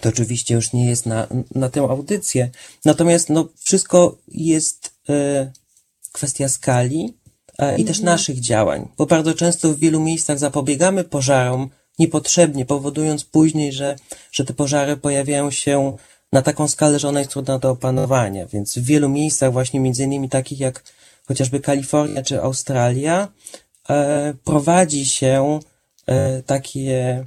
[0.00, 2.50] To oczywiście już nie jest na, na tę audycję.
[2.84, 5.52] Natomiast no, wszystko jest e,
[6.12, 7.14] kwestia skali
[7.58, 13.24] e, i też naszych działań, bo bardzo często w wielu miejscach zapobiegamy pożarom niepotrzebnie, powodując
[13.24, 13.96] później, że,
[14.32, 15.96] że te pożary pojawiają się
[16.32, 18.46] na taką skalę, że ona jest trudna do opanowania.
[18.46, 20.84] Więc w wielu miejscach, właśnie między innymi takich jak
[21.28, 23.28] chociażby Kalifornia czy Australia,
[23.88, 25.60] e, prowadzi się
[26.06, 27.24] e, takie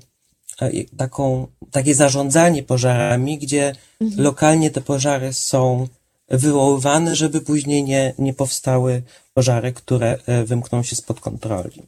[0.62, 3.76] e, taką, takie zarządzanie pożarami, gdzie
[4.18, 5.88] lokalnie te pożary są
[6.30, 11.82] wywoływane, żeby później nie, nie powstały pożary, które wymkną się spod kontroli.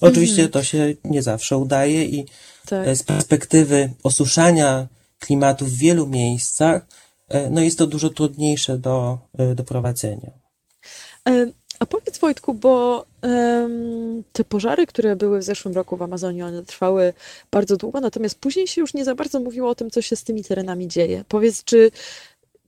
[0.00, 2.26] Oczywiście to się nie zawsze udaje i
[2.66, 2.96] Tak.
[2.96, 4.86] z perspektywy osuszania
[5.18, 6.86] klimatu w wielu miejscach,
[7.50, 9.18] no jest to dużo trudniejsze do,
[9.54, 10.30] do prowadzenia.
[11.78, 16.64] A powiedz Wojtku, bo em, te pożary, które były w zeszłym roku w Amazonii, one
[16.64, 17.12] trwały
[17.50, 20.24] bardzo długo, natomiast później się już nie za bardzo mówiło o tym, co się z
[20.24, 21.24] tymi terenami dzieje.
[21.28, 21.90] Powiedz, czy,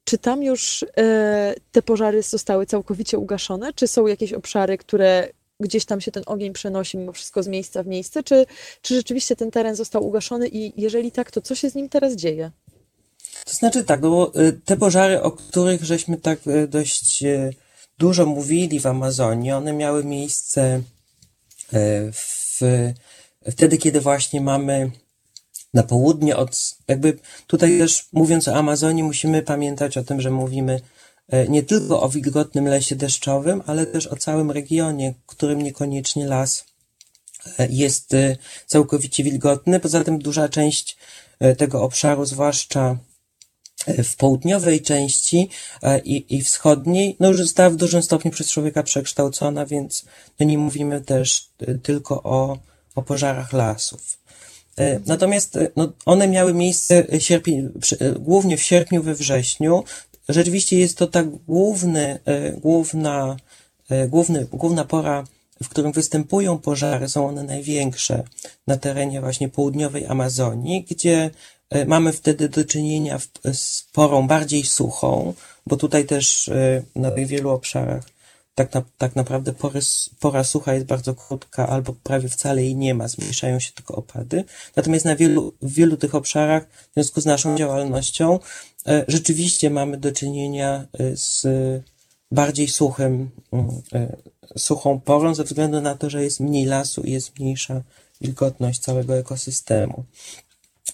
[0.05, 5.29] czy tam już e, te pożary zostały całkowicie ugaszone, czy są jakieś obszary, które
[5.61, 8.47] gdzieś tam się ten ogień przenosi mimo wszystko z miejsca w miejsce, czy,
[8.83, 12.15] czy rzeczywiście ten teren został ugaszony i jeżeli tak, to co się z nim teraz
[12.15, 12.51] dzieje?
[13.45, 17.55] To znaczy tak, no bo y, te pożary, o których żeśmy tak y, dość y,
[18.01, 20.83] dużo mówili w Amazonii, one miały miejsce
[21.75, 22.61] y, w,
[23.51, 24.91] wtedy, kiedy właśnie mamy
[25.75, 30.81] na południe od, jakby tutaj też mówiąc o Amazonii, musimy pamiętać o tym, że mówimy
[31.29, 36.65] e, nie tylko o wilgotnym lesie deszczowym, ale też o całym regionie, którym niekoniecznie las
[37.59, 38.37] e, jest e,
[38.67, 39.81] całkowicie wilgotny.
[39.81, 40.97] Poza tym duża część
[41.41, 43.10] e, tego obszaru, zwłaszcza e,
[43.87, 45.49] w południowej części
[45.83, 50.05] e, i, i wschodniej, no już została w dużym stopniu przez człowieka przekształcona, więc
[50.41, 52.59] no nie mówimy też e, tylko o,
[52.95, 54.19] o pożarach lasów.
[54.79, 57.69] E, Natomiast e, no, one miały miejsce e, sierpień,
[58.01, 59.85] e, głównie w sierpniu, we wrześniu.
[60.29, 63.37] Rzeczywiście jest to ta główny, e, główna,
[63.91, 65.25] e, główny, główna pora,
[65.63, 68.23] w którym występują pożary, są one największe
[68.67, 71.31] na terenie właśnie południowej Amazonii, gdzie e,
[71.87, 73.19] mamy wtedy do czynienia
[73.53, 75.35] z porą bardziej suchą,
[75.67, 78.05] bo tutaj też e, na wielu obszarach
[78.55, 79.81] tak, na, tak naprawdę pory,
[80.21, 84.45] pora sucha jest bardzo krótka, albo prawie wcale jej nie ma, zmniejszają się tylko opady.
[84.77, 88.39] Natomiast na wielu, w wielu tych obszarach, w związku z naszą działalnością,
[88.87, 91.47] e, rzeczywiście mamy do czynienia e, z
[92.33, 94.17] bardziej suchym, mm, e,
[94.59, 97.83] suchą porą, ze względu na to, że jest mniej lasu i jest mniejsza
[98.21, 100.05] wilgotność całego ekosystemu.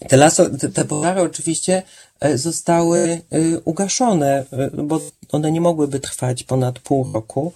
[0.08, 1.82] Te, laso, te, te pożary oczywiście
[2.20, 2.98] e, zostały
[3.30, 5.00] e, ugaszone, e, bo
[5.32, 7.52] one nie mogłyby trwać ponad pół roku.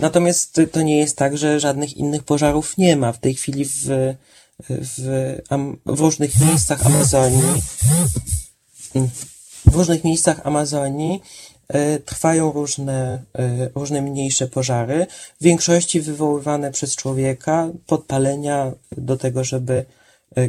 [0.00, 3.12] Natomiast to nie jest tak, że żadnych innych pożarów nie ma.
[3.12, 3.86] W tej chwili w,
[4.68, 5.00] w,
[5.86, 7.62] w różnych miejscach Amazonii,
[9.66, 11.22] w różnych miejscach Amazonii
[12.04, 13.22] trwają różne,
[13.74, 15.06] różne mniejsze pożary,
[15.40, 19.84] w większości wywoływane przez człowieka, podpalenia do tego, żeby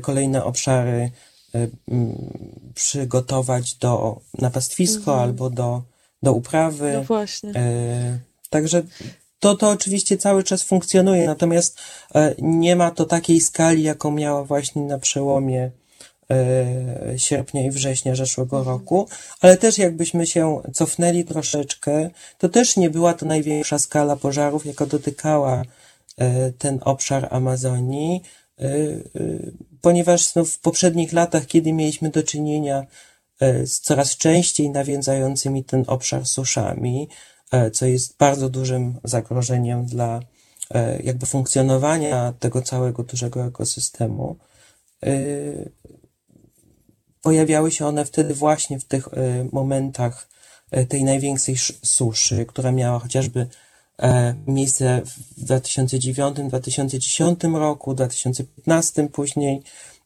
[0.01, 1.11] kolejne obszary
[1.55, 1.67] e,
[2.73, 5.83] przygotować do napastwisko albo do,
[6.23, 6.93] do uprawy.
[6.93, 7.51] No właśnie.
[7.55, 8.19] E,
[8.49, 8.83] Także
[9.39, 11.79] to, to oczywiście cały czas funkcjonuje, natomiast
[12.15, 15.71] e, nie ma to takiej skali, jaką miała właśnie na przełomie
[16.31, 19.07] e, sierpnia i września zeszłego roku,
[19.41, 24.85] ale też jakbyśmy się cofnęli troszeczkę, to też nie była to największa skala pożarów, jaka
[24.85, 25.63] dotykała
[26.17, 28.21] e, ten obszar Amazonii,
[28.59, 28.69] e, e,
[29.81, 32.85] ponieważ no, w poprzednich latach, kiedy mieliśmy do czynienia
[33.39, 37.09] e, z coraz częściej nawiązającymi ten obszar suszami,
[37.51, 40.19] e, co jest bardzo dużym zagrożeniem dla
[40.73, 44.37] e, jakby funkcjonowania tego całego dużego ekosystemu.
[47.21, 49.09] Pojawiały się one wtedy właśnie w tych
[49.51, 50.29] momentach
[50.89, 53.47] tej największej sz- suszy, która miała chociażby
[54.47, 59.61] miejsce w 2009-2010 roku, 2015 później.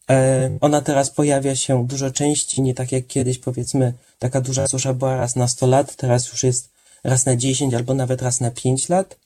[0.10, 4.94] E, Ona teraz pojawia się dużo częściej, nie tak jak kiedyś, powiedzmy, taka duża susza
[4.94, 6.70] była raz na 100 lat, teraz już jest
[7.04, 9.18] raz na 10 albo nawet raz na 5 lat.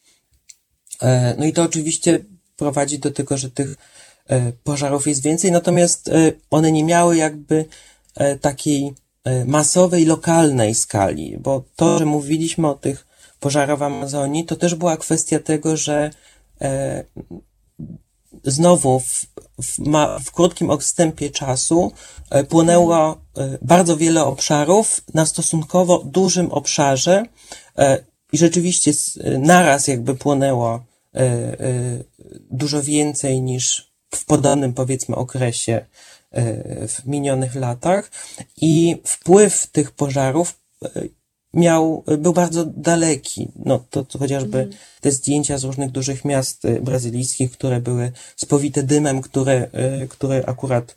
[1.02, 2.20] E, No i to oczywiście
[2.58, 3.76] prowadzi do tego, że tych
[4.30, 7.66] e, pożarów jest więcej, natomiast e, one nie miały jakby
[8.16, 8.94] e, takiej
[9.24, 13.08] e, masowej, lokalnej skali, bo to, że mówiliśmy o tych
[13.40, 16.12] pożarach w Amazonii, to też była kwestia tego, że
[16.62, 17.04] e,
[18.44, 19.26] znowu w,
[19.64, 21.92] w, ma, w krótkim odstępie czasu
[22.30, 27.24] e, płonęło e, bardzo wiele obszarów na stosunkowo dużym obszarze
[27.78, 28.92] e, i rzeczywiście
[29.24, 31.58] e, naraz jakby płonęło e,
[32.52, 35.86] dużo więcej niż w podobnym powiedzmy okresie
[36.88, 38.12] w minionych latach.
[38.58, 40.60] I wpływ tych pożarów
[41.56, 43.48] miał, był bardzo daleki.
[43.66, 44.70] No to, to chociażby
[45.02, 50.44] te zdjęcia z różnych dużych miast e, brazylijskich, które były spowite dymem, które, e, które
[50.46, 50.96] akurat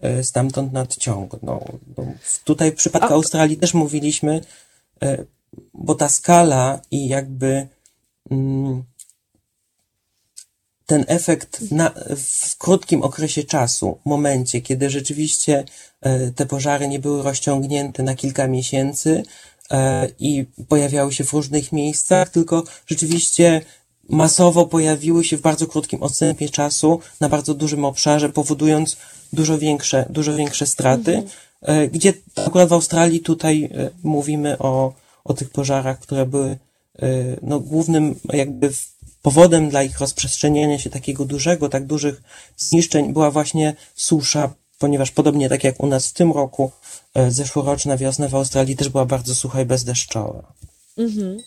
[0.00, 1.78] e, stamtąd nadciągnął.
[1.96, 4.40] No, w- tutaj w przypadku A- Australii też mówiliśmy,
[5.74, 7.68] bo ta skala i jakby
[8.30, 8.82] mm,
[10.86, 15.64] ten efekt na, w krótkim okresie czasu, momencie, kiedy rzeczywiście
[16.36, 19.22] te pożary nie były rozciągnięte na kilka miesięcy,
[20.18, 23.60] i pojawiały się w różnych miejscach, tylko rzeczywiście
[24.08, 28.96] masowo pojawiły się w bardzo krótkim odstępie czasu na bardzo dużym obszarze, powodując
[29.32, 31.22] dużo większe, dużo większe straty,
[31.62, 32.12] e, gdzie
[32.46, 34.92] akurat w Australii tutaj e, mówimy o,
[35.24, 36.58] o tych pożarach, które były e,
[37.42, 38.70] no, głównym jakby
[39.22, 42.22] powodem dla ich rozprzestrzeniania się takiego dużego, tak dużych
[42.56, 46.81] zniszczeń była właśnie susza, ponieważ podobnie tak jak u nas w tym roku, e,
[47.28, 50.52] zeszłoroczna wiosna w Australii też była bardzo sucha i bezdeszczowa.
[50.98, 51.38] Mhm.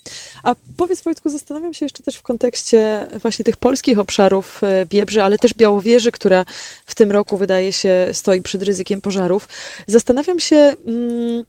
[0.44, 5.24] A powiedz Wojtku, zastanawiam się jeszcze też w kontekście właśnie tych polskich obszarów e, Biebrzy,
[5.24, 6.46] ale też Białowieży, która
[6.86, 9.48] w tym roku wydaje się stoi przed ryzykiem pożarów.
[9.88, 11.44] Zastanawiam się, mm,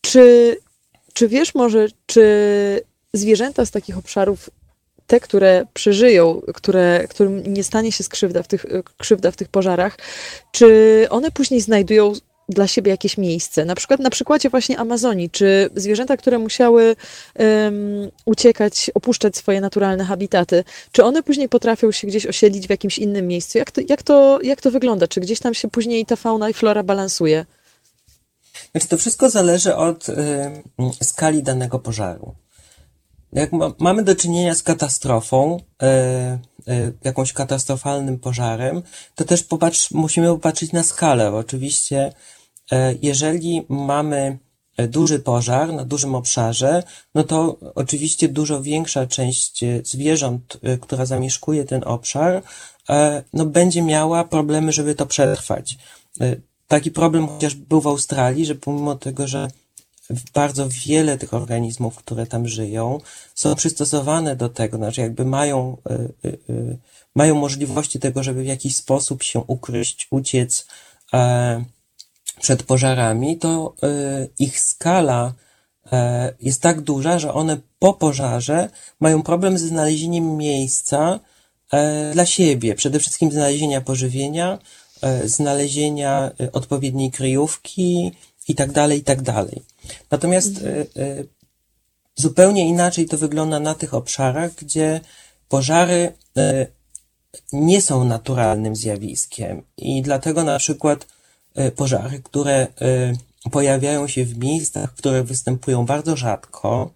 [0.00, 0.56] czy,
[1.12, 2.24] czy wiesz może, czy
[3.12, 4.50] zwierzęta z takich obszarów,
[5.06, 8.66] te, które przeżyją, które, którym nie stanie się skrzywda w tych,
[8.98, 9.98] krzywda w tych pożarach,
[10.52, 12.12] czy one później znajdują
[12.48, 13.64] dla siebie jakieś miejsce.
[13.64, 16.96] Na przykład na przykładzie właśnie Amazonii, czy zwierzęta, które musiały
[17.34, 17.74] em,
[18.24, 23.26] uciekać, opuszczać swoje naturalne habitaty, czy one później potrafią się gdzieś osiedlić w jakimś innym
[23.26, 23.58] miejscu?
[23.58, 25.08] Jak to, jak to, jak to wygląda?
[25.08, 27.46] Czy gdzieś tam się później ta fauna i flora balansuje?
[28.72, 30.14] Znaczy, to wszystko zależy od y,
[31.02, 32.34] skali danego pożaru.
[33.32, 38.82] Jak ma, mamy do czynienia z katastrofą, y, y, jakąś katastrofalnym pożarem,
[39.14, 41.34] to też popatrz, musimy popatrzeć na skalę.
[41.34, 42.12] Oczywiście,
[43.02, 44.38] jeżeli mamy
[44.80, 46.82] y, duży pożar na dużym obszarze,
[47.14, 52.42] no to oczywiście dużo większa część y, zwierząt, która zamieszkuje ten obszar,
[53.32, 55.78] no będzie miała problemy, żeby to przetrwać.
[56.68, 59.48] Taki problem chociaż był w Australii, że pomimo tego, że
[60.34, 63.00] bardzo wiele tych organizmów, które tam żyją,
[63.34, 65.76] są przystosowane do tego, znaczy jakby mają,
[67.14, 70.66] mają możliwości tego, żeby w jakiś sposób się ukryć, uciec
[71.14, 71.64] e,
[72.40, 75.34] przed pożarami, to y, ich skala
[75.92, 78.68] e, jest tak duża, że one po pożarze
[79.00, 81.20] mają problem ze znalezieniem miejsca
[81.72, 82.74] e, dla siebie.
[82.74, 84.58] Przede wszystkim znalezienia pożywienia,
[85.02, 88.12] e, znalezienia e, odpowiedniej kryjówki
[88.48, 89.18] i tak dalej, i tak.
[90.10, 90.84] Natomiast e,
[92.14, 95.00] zupełnie inaczej to wygląda na tych obszarach, gdzie
[95.48, 96.12] pożary
[97.52, 101.06] nie są naturalnym zjawiskiem i dlatego na przykład
[101.76, 103.12] pożary, które e,
[103.50, 106.90] pojawiają się w miejscach, które występują bardzo rzadko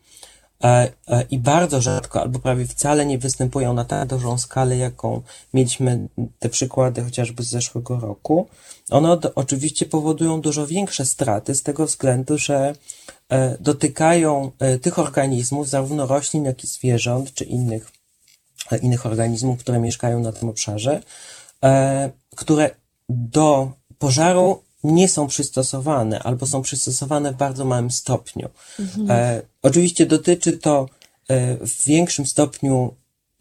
[0.64, 5.22] e, e, i bardzo rzadko albo prawie wcale nie występują na tak dużą skalę, jaką
[5.54, 6.08] mieliśmy
[6.38, 8.48] te przykłady chociażby z zeszłego roku,
[8.90, 12.74] one oczywiście powodują dużo większe straty z tego względu, że
[13.28, 17.90] e, dotykają e, tych organizmów, zarówno roślin, jak i zwierząt, czy innych
[18.72, 21.02] e, innych organizmów, które mieszkają na tym obszarze,
[21.64, 22.70] e, które
[23.08, 23.72] do
[24.02, 28.48] pożaru nie są przystosowane albo są przystosowane w bardzo małym stopniu.
[29.08, 30.88] E, oczywiście dotyczy to
[31.28, 32.94] e, w większym stopniu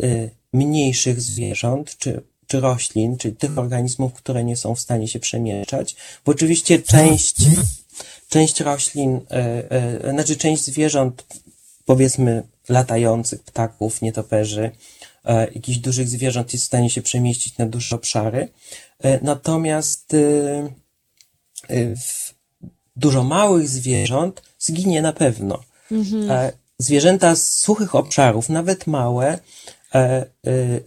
[0.03, 5.19] e, mniejszych zwierząt czy, czy roślin, czyli tych organizmów, które nie są w stanie się
[5.19, 5.95] przemieszczać,
[6.25, 7.35] bo oczywiście część,
[8.33, 9.71] część roślin, e,
[10.07, 11.25] e, znaczy część zwierząt,
[11.85, 14.71] powiedzmy latających, ptaków, nietoperzy,
[15.55, 18.47] jakichś dużych zwierząt jest w stanie się przemieścić na dłuższe obszary.
[18.99, 20.17] E, natomiast e,
[21.67, 22.33] e, w
[22.95, 25.59] dużo małych zwierząt zginie na pewno.
[26.29, 26.51] E,
[26.81, 29.39] Zwierzęta z suchych obszarów, nawet małe,
[29.95, 30.25] e, e,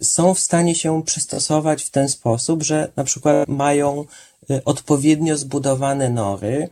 [0.01, 4.05] są w stanie się przystosować w ten sposób, że na przykład mają
[4.49, 6.69] e, odpowiednio zbudowane nory, e,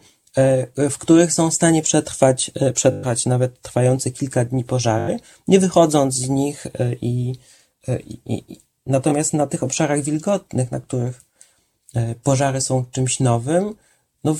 [0.90, 6.16] w których są w stanie przetrwać, e, przetrwać nawet trwające kilka dni pożary, nie wychodząc
[6.16, 7.36] z nich e, i,
[7.88, 11.22] e, i, i natomiast na tych obszarach wilgotnych, na których
[11.96, 13.76] e, pożary są czymś nowym,
[14.24, 14.36] no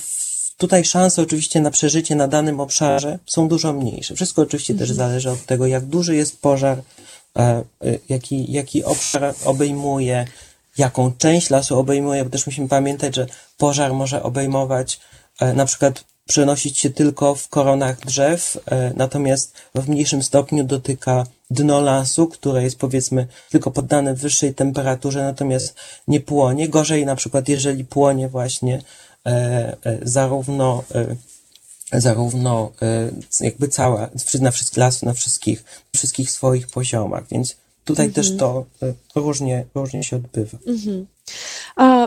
[0.56, 4.14] tutaj szanse oczywiście na przeżycie na danym obszarze są dużo mniejsze.
[4.14, 7.64] Wszystko oczywiście też zależy od tego, jak duży jest pożar, e, e,
[8.08, 10.24] jaki, jaki obszar obejmuje,
[10.78, 13.26] jaką część lasu obejmuje, bo też musimy pamiętać, że
[13.58, 19.88] pożar może obejmować, e, na przykład przenosić się tylko w koronach drzew, e, natomiast w
[19.88, 25.74] mniejszym stopniu dotyka dno lasu, które jest powiedzmy tylko poddane wyższej temperaturze, natomiast
[26.08, 26.68] nie płonie.
[26.68, 28.82] Gorzej na przykład, jeżeli płonie właśnie
[29.26, 29.30] e,
[29.84, 31.16] e, zarówno e,
[32.00, 33.10] zarówno e,
[33.40, 34.08] jakby cała,
[34.40, 35.64] na wszystkich na wszystkich,
[35.94, 40.58] wszystkich swoich poziomach, więc tutaj też to e, różnie, różnie się odbywa.
[41.76, 42.06] A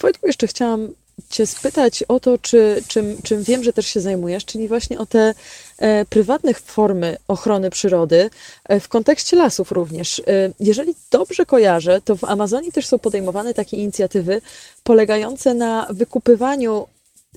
[0.00, 0.94] Wojtku, jeszcze chciałam
[1.34, 5.06] Cię spytać o to, czy, czym, czym wiem, że też się zajmujesz, czyli właśnie o
[5.06, 5.34] te
[5.78, 8.30] e, prywatne formy ochrony przyrody
[8.64, 10.18] e, w kontekście lasów również.
[10.18, 10.22] E,
[10.60, 14.40] jeżeli dobrze kojarzę, to w Amazonii też są podejmowane takie inicjatywy
[14.84, 16.86] polegające na wykupywaniu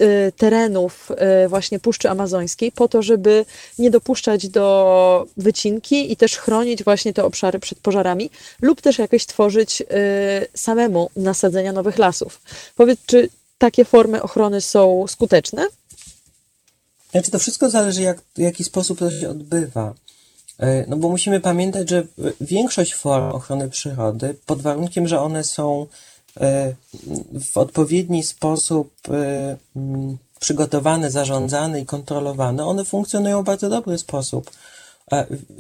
[0.02, 1.12] y, terenów
[1.46, 3.46] y, właśnie Puszczy Amazońskiej po to, żeby
[3.80, 8.30] nie dopuszczać do wycinki i też chronić właśnie te obszary przed pożarami
[8.62, 9.86] lub też jakieś tworzyć y,
[10.54, 12.42] samemu nasadzenia nowych lasów.
[12.76, 15.68] Powiedz, czy takie formy ochrony są skuteczne?
[17.12, 19.94] Znaczy to wszystko zależy, jak, w jaki sposób to się odbywa.
[20.60, 22.04] E, No bo musimy pamiętać, że
[22.42, 25.88] większość form ochrony przyrody, pod warunkiem, że one są
[26.40, 26.74] e,
[27.52, 34.52] w odpowiedni sposób e, mm, przygotowane, zarządzane i kontrolowane, one funkcjonują w bardzo dobry sposób.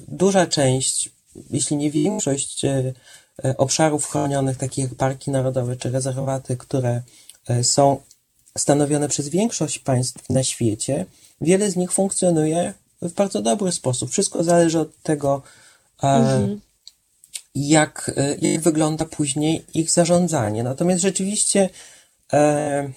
[0.08, 1.10] Duża część,
[1.50, 2.62] jeśli nie większość
[3.58, 7.02] obszarów chronionych, takich jak parki narodowe czy rezerwaty, które
[7.64, 8.02] są
[8.58, 11.06] stanowione przez większość państw na świecie,
[11.41, 14.12] wiele z nich funkcjonuje w bardzo dobry sposób.
[14.12, 15.41] Wszystko zależy od tego,
[16.04, 16.48] e,
[17.56, 20.64] jak, e, jak wygląda później ich zarządzanie.
[20.64, 21.70] Natomiast rzeczywiście
[22.34, 22.91] e,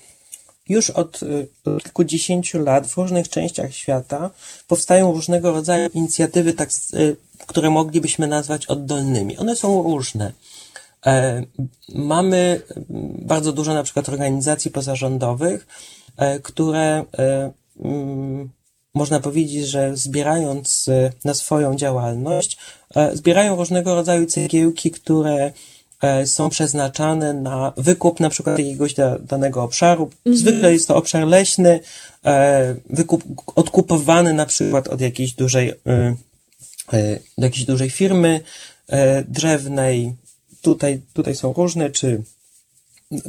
[0.71, 1.27] już od, e,
[1.71, 4.31] od kilkudziesięciu lat w różnych częściach świata
[4.69, 6.97] powstają różnego rodzaju inicjatywy, tak, e,
[7.47, 9.39] które moglibyśmy nazwać oddolnymi.
[9.39, 10.33] One są różne.
[11.07, 11.43] E,
[11.95, 12.87] Mamy mm,
[13.23, 15.67] bardzo dużo na przykład organizacji pozarządowych,
[16.17, 17.53] e, które e,
[17.85, 18.51] mm,
[18.95, 20.87] można powiedzieć, że zbierając
[21.25, 22.59] na swoją działalność,
[23.13, 25.53] zbierają różnego rodzaju cegiełki, które
[26.25, 30.11] są przeznaczane na wykup na przykład jakiegoś da, danego obszaru.
[30.27, 31.81] Zwykle jest to obszar leśny,
[32.91, 33.25] wykup,
[33.57, 36.15] odkupowany na przykład od jakiejś dużej, e,
[37.39, 38.41] do jakiejś dużej firmy
[39.29, 40.15] drzewnej.
[40.63, 42.23] Tutaj, tutaj są różne, czy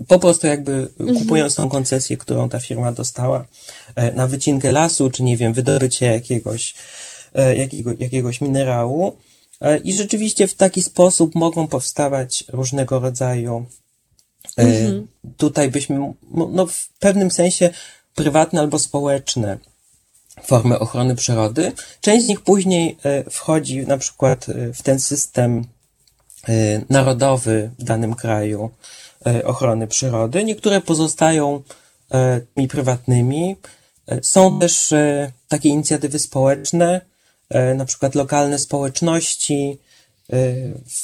[0.07, 0.87] po prostu jakby
[1.19, 3.45] kupując tą koncesję, którą ta firma dostała
[3.95, 6.73] e, na wycinkę lasu, czy nie wiem, wydobycie jakiegoś,
[7.33, 9.17] e, jakiego, jakiegoś minerału.
[9.61, 13.65] E, I rzeczywiście w taki sposób mogą powstawać różnego rodzaju
[14.57, 14.65] e,
[15.37, 17.69] tutaj byśmy, no w pewnym sensie
[18.15, 19.57] prywatne albo społeczne
[20.43, 21.71] formy ochrony przyrody.
[22.01, 22.97] Część z nich później
[23.29, 25.65] wchodzi na przykład w ten system
[26.89, 28.69] narodowy w danym kraju
[29.27, 30.43] e, ochrony przyrody.
[30.43, 31.61] Niektóre pozostają
[32.55, 33.55] tymi prywatnymi.
[34.07, 34.93] E, Są też
[35.47, 37.01] takie inicjatywy społeczne,
[37.75, 39.79] na przykład lokalne społeczności,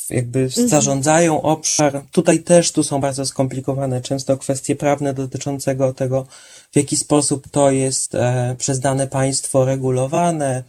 [0.10, 2.02] jakby zarządzają obszar.
[2.12, 6.26] Tutaj też tu są bardzo skomplikowane często kwestie prawne dotyczącego tego,
[6.72, 10.64] w jaki sposób to jest e, przez dane państwo regulowane.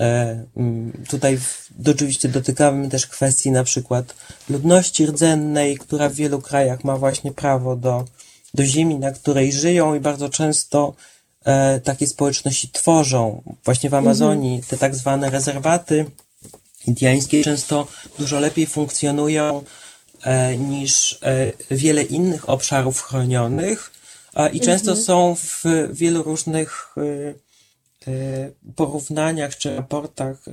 [0.00, 1.38] E, mm, Tutaj
[1.86, 4.14] oczywiście dotykamy też kwestii na przykład
[4.50, 8.04] ludności rdzennej, która w wielu krajach ma właśnie prawo do,
[8.54, 10.94] do ziemi, na której żyją i bardzo często
[11.44, 13.42] e, takie społeczności tworzą.
[13.64, 16.04] Właśnie w Amazonii te tak zwane rezerwaty
[16.86, 17.86] indiańskie często
[18.18, 19.64] dużo lepiej funkcjonują
[20.22, 21.18] e, niż
[21.70, 23.92] wiele innych obszarów chronionych
[24.52, 27.02] i często są w wielu różnych e,
[28.76, 30.52] porównaniach czy raportach e,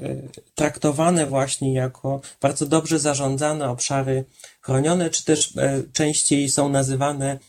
[0.56, 4.26] traktowane właśnie jako bardzo dobrze zarządzane obszary
[4.62, 7.40] chronione, czy też e, częściej są nazywane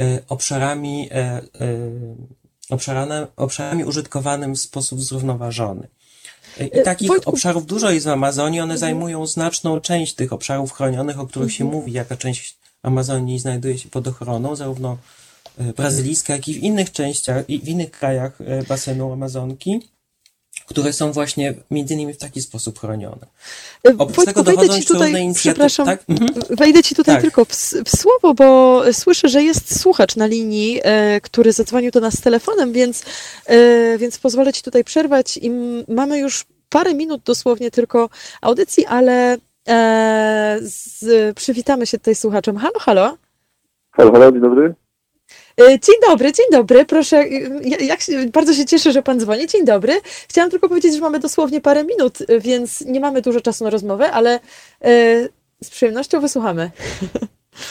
[0.00, 1.40] e, obszarami, e, e,
[2.70, 5.88] obszarane, obszarami użytkowanym w sposób zrównoważony.
[6.60, 10.32] E, I E, takich Wojtku- obszarów dużo jest w Amazonii, one zajmują znaczną część tych
[10.32, 15.17] obszarów chronionych, o których się mówi, jaka część Amazonii znajduje się pod ochroną, zarówno e,
[15.76, 19.80] brazylijska, jak i w innych częściach, i w innych krajach e, basenu Amazonki,
[20.66, 23.26] które są właśnie między innymi w taki sposób chronione.
[23.84, 26.04] Oprócz Wojtku, tego wejdę dochodzą ci jeszcze tutaj, inicjatywy, przepraszam, tak?
[26.08, 26.32] Mhm.
[26.50, 27.22] wejdę ci tutaj Tak.
[27.22, 27.52] tylko w,
[27.84, 32.20] w słowo, bo słyszę, że jest słuchacz na linii, e, który zadzwonił do nas z
[32.20, 33.04] telefonem, więc,
[33.46, 35.50] e, więc pozwolę ci tutaj przerwać i
[35.88, 38.08] mamy już parę minut dosłownie tylko
[38.42, 39.36] audycji, ale
[39.68, 42.56] e, z, przywitamy się tutaj słuchaczem.
[42.56, 43.16] Halo, halo.
[43.90, 44.74] Halo, halo, dzień dobry.
[45.60, 46.84] E, Dzień dobry, dzień dobry.
[46.84, 47.28] Proszę, e,
[47.64, 49.46] ja- jak się, bardzo się cieszę, że pan dzwoni.
[49.46, 49.92] Dzień dobry.
[50.28, 53.70] Chciałam tylko powiedzieć, że mamy dosłownie parę minut, e, więc nie mamy dużo czasu na
[53.70, 54.40] rozmowę, ale
[55.62, 56.70] z przyjemnością wysłuchamy.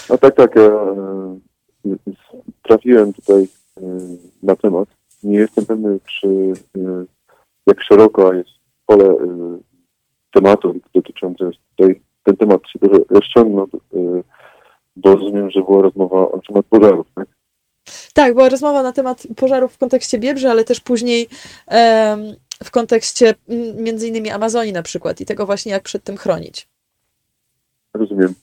[0.10, 0.56] No tak, tak,
[2.64, 3.48] trafiłem tutaj
[4.44, 4.90] na temat.
[5.24, 6.28] Nie jestem pewny, czy
[7.68, 8.50] jak szeroko jest
[8.86, 9.16] pole
[10.34, 12.80] tematów dotyczących tutaj, ten temat się
[13.10, 13.68] rozciągnął,
[14.96, 17.28] bo rozumiem, że była rozmowa na temat pożarów, tak?
[18.14, 21.28] Tak, była rozmowa na temat pożarów w kontekście Biebrzy, ale też później
[22.64, 23.36] w kontekście
[23.78, 26.68] między innymi Amazonii na przykład i tego właśnie, jak przed tym chronić.
[27.94, 28.34] Rozumiem.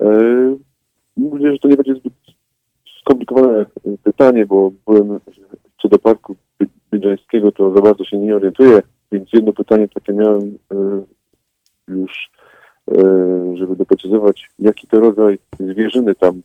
[0.00, 0.08] E,
[1.18, 2.12] Mówię, że to nie będzie zbyt
[3.00, 3.66] skomplikowane e,
[4.02, 5.20] pytanie, bo byłem
[5.82, 6.36] co do parku
[6.90, 11.02] bydgoskiego, to za bardzo się nie orientuję, więc jedno pytanie takie miałem e,
[11.88, 12.30] już,
[13.54, 16.42] żeby doprecyzować, jaki to rodzaj zwierzyny tam,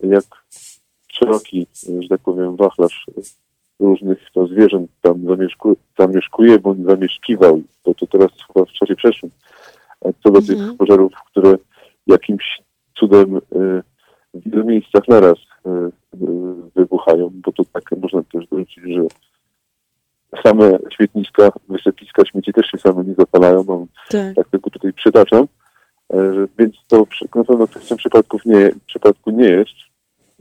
[0.00, 0.24] jak,
[1.18, 1.66] szeroki,
[2.00, 3.06] że tak powiem, wachlarz
[3.80, 7.62] różnych no, zwierząt tam zamieszku, zamieszkuje bądź zamieszkiwał.
[7.82, 9.32] To, to teraz chyba w czasie przeszłym.
[10.22, 10.46] Co do Mhm.
[10.46, 11.54] tych pożarów, które
[12.06, 12.62] jakimś
[12.98, 13.40] cudem y,
[14.34, 16.26] w wielu miejscach naraz y, y,
[16.76, 19.02] wybuchają, bo to tak można też dorzucić, że
[20.44, 23.64] same świetniska, wysypiska śmieci też się same nie zapalają.
[23.64, 24.36] Mam Tak.
[24.36, 25.46] tak tylko tutaj przytaczam.
[26.12, 26.16] E,
[26.58, 29.74] Więc to na pewno w tym przypadków nie, przypadku nie jest.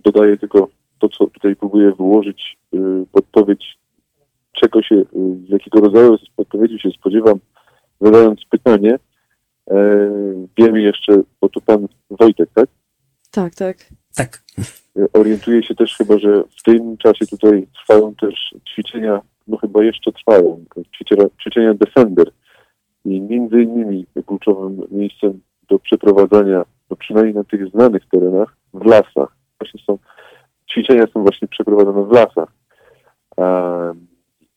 [0.05, 0.67] Dodaję tylko
[0.99, 2.77] to, co tutaj próbuję wyłożyć, y,
[3.11, 3.77] podpowiedź,
[4.51, 5.05] czego się, y,
[5.47, 7.39] z jakiego rodzaju odpowiedzi się spodziewam,
[8.01, 8.99] zadając pytanie.
[9.71, 9.77] E,
[10.57, 12.69] Wiemy jeszcze, bo tu pan Wojtek, tak?
[13.31, 13.77] Tak, tak.
[14.15, 14.43] Tak.
[15.13, 20.11] Orientuję się też chyba, że w tym czasie tutaj trwają też ćwiczenia, no chyba jeszcze
[20.11, 22.31] trwają, ćwiczenia, ćwiczenia Defender.
[23.05, 29.34] I między innymi kluczowym miejscem do przeprowadzania, no przynajmniej na tych znanych terenach, w lasach.
[29.59, 29.97] Właśnie są,
[30.71, 32.49] ćwiczenia są właśnie przeprowadzane w lasach.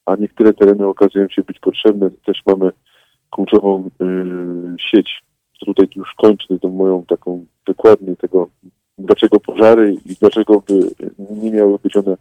[0.05, 2.09] A, niektóre tereny okazują się być potrzebne.
[2.25, 2.71] Też mamy
[3.29, 5.21] kluczową y, sieć.
[5.65, 8.47] Tutaj już kończę tą moją taką wykładnię tego,
[8.97, 10.79] dlaczego pożary i dlaczego by
[11.19, 12.17] nie miały być one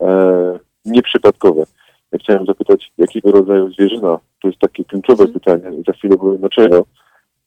[0.00, 1.64] e, nieprzypadkowe.
[2.12, 6.38] Ja chciałem zapytać, jakiego rodzaju zwierzyna, to jest takie kluczowe pytanie, i za chwilę powiem
[6.38, 6.84] dlaczego,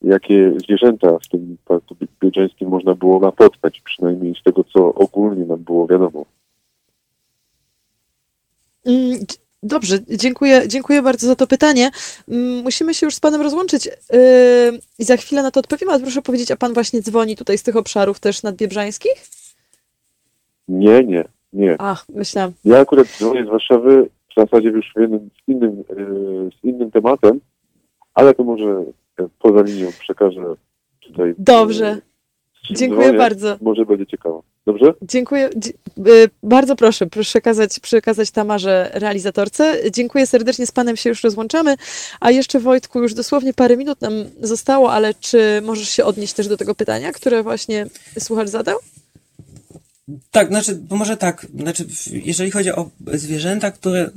[0.01, 5.45] jakie zwierzęta w tym parku Bie- biedrzeńskim można było napotkać, przynajmniej z tego, co ogólnie
[5.45, 6.25] nam było wiadomo.
[8.85, 9.19] Mm,
[9.63, 11.91] Dobrze, dziękuję, dziękuję bardzo za to pytanie.
[12.27, 13.91] Mm, Musimy się już z Panem rozłączyć yy,
[14.99, 17.63] i za chwilę na to odpowiemy, ale proszę powiedzieć, a Pan właśnie dzwoni tutaj z
[17.63, 19.13] tych obszarów też nadbiebrzańskich?
[20.67, 21.23] Nie, nie,
[21.53, 21.75] nie.
[21.79, 22.51] Ach, myślałam.
[22.65, 25.95] Ja akurat dzwonię z Warszawy, w zasadzie już w jednym, z, innym, e,
[26.61, 27.39] z innym tematem,
[28.13, 28.83] ale to może
[29.39, 30.41] poza linią przekażę
[30.99, 31.33] tutaj.
[31.37, 31.87] Dobrze.
[32.71, 33.17] e, Dziękuję dzwonię.
[33.17, 33.57] bardzo.
[33.61, 34.43] Może będzie ciekawo.
[34.65, 34.93] Dobrze?
[35.01, 35.49] Dziękuję.
[35.55, 35.71] dzie-
[36.07, 39.77] y, Bardzo proszę przekazać, przekazać Tamarze realizatorce.
[39.91, 41.75] Dziękuję serdecznie, z Panem się już rozłączamy.
[42.19, 46.47] A jeszcze Wojtku, już dosłownie parę minut nam zostało, ale czy możesz się odnieść też
[46.47, 47.85] do tego pytania, które właśnie
[48.19, 48.77] słuchacz zadał?
[50.31, 54.09] Tak, znaczy, może tak, znaczy, jeżeli chodzi o zwierzęta, które,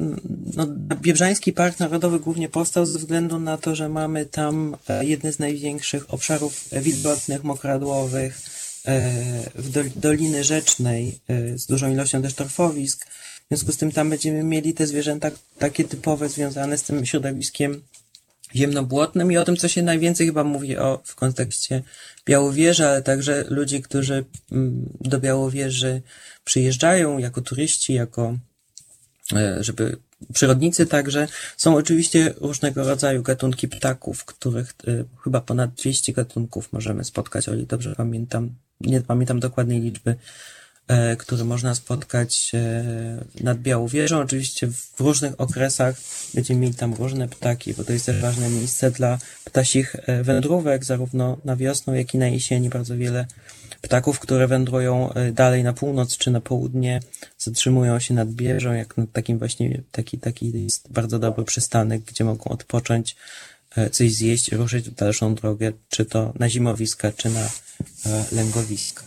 [0.57, 0.66] no,
[1.03, 5.38] Biebrzański Park Narodowy głównie powstał ze względu na to, że mamy tam e, jedne z
[5.38, 8.40] największych obszarów wilgotnych, mokradłowych,
[8.86, 9.01] e,
[9.55, 13.07] w dol- Doliny Rzecznej, e, z dużą ilością też torfowisk.
[13.07, 17.82] W związku z tym tam będziemy mieli te zwierzęta takie typowe, związane z tym środowiskiem
[18.57, 21.82] ziemnobłotnym i o tym, co się najwięcej chyba mówi o, w kontekście
[22.26, 26.02] Białowieży, ale także ludzi, którzy mm, do Białowieży
[26.44, 28.38] przyjeżdżają jako turyści, jako
[29.32, 29.96] e, żeby
[30.32, 31.28] przyrodnicy także.
[31.56, 37.54] Są oczywiście różnego rodzaju gatunki ptaków, których e, chyba ponad 200 gatunków możemy spotkać, o
[37.54, 38.54] ile dobrze pamiętam.
[38.80, 40.14] Nie pamiętam dokładnej liczby,
[40.93, 44.20] e, które można spotkać e, nad Białowieżą.
[44.20, 45.97] Oczywiście w różnych okresach
[46.34, 50.84] będziemy mieli tam różne ptaki, bo to jest też ważne miejsce dla ptasich e, wędrówek,
[50.84, 52.68] zarówno na wiosnę, jak i na jesieni.
[52.68, 53.26] Bardzo wiele
[53.80, 57.01] ptaków, które wędrują dalej na północ czy na południe,
[57.38, 62.24] zatrzymują się nad bieżą, jak nad takim właśnie, taki, taki jest bardzo dobry przystanek, gdzie
[62.24, 63.16] mogą odpocząć,
[63.93, 67.51] coś zjeść, ruszyć w dalszą drogę, czy to na zimowiska, czy na
[68.32, 69.03] lęgowiska.